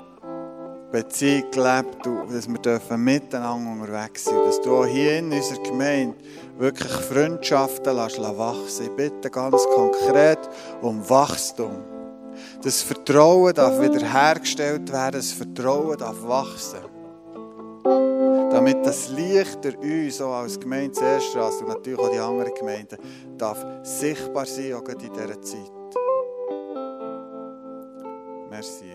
Beziehung 0.95 1.51
gelebt, 1.51 2.07
dass 2.30 2.47
wir 2.47 2.59
dürfen 2.59 3.03
miteinander 3.03 3.82
unterwegs 3.82 4.26
sein 4.26 4.36
dass 4.47 4.61
du 4.61 4.76
auch 4.76 4.86
hier 4.86 5.18
in 5.18 5.32
unserer 5.32 5.61
Gemeinde 5.64 6.14
wirklich 6.57 6.92
Freundschaften 6.92 7.97
lässt 7.97 8.20
wachsen. 8.20 8.84
Ich 8.84 8.92
bitte 8.92 9.28
ganz 9.28 9.61
konkret 9.74 10.38
um 10.82 11.03
Wachstum. 11.11 11.82
Das 12.62 12.82
Vertrauen 12.82 13.53
darf 13.53 13.80
wiederhergestellt 13.80 14.92
werden, 14.92 15.16
das 15.16 15.32
Vertrauen 15.32 15.99
darf 15.99 16.22
wachsen. 16.22 16.78
Damit 18.53 18.86
das 18.86 19.09
Licht 19.09 19.64
durch 19.64 19.76
uns, 19.76 20.20
auch 20.20 20.42
als 20.42 20.61
Gemeinde 20.61 21.01
Erstrasse 21.01 21.64
und 21.64 21.70
natürlich 21.70 21.99
auch 21.99 22.11
die 22.12 22.18
anderen 22.20 22.55
Gemeinden, 22.55 22.99
darf 23.36 23.66
sichtbar 23.82 24.47
sein, 24.47 24.74
auch 24.74 24.88
in 24.88 24.99
dieser 24.99 25.42
Zeit. 25.42 25.72
Merci. 28.49 28.93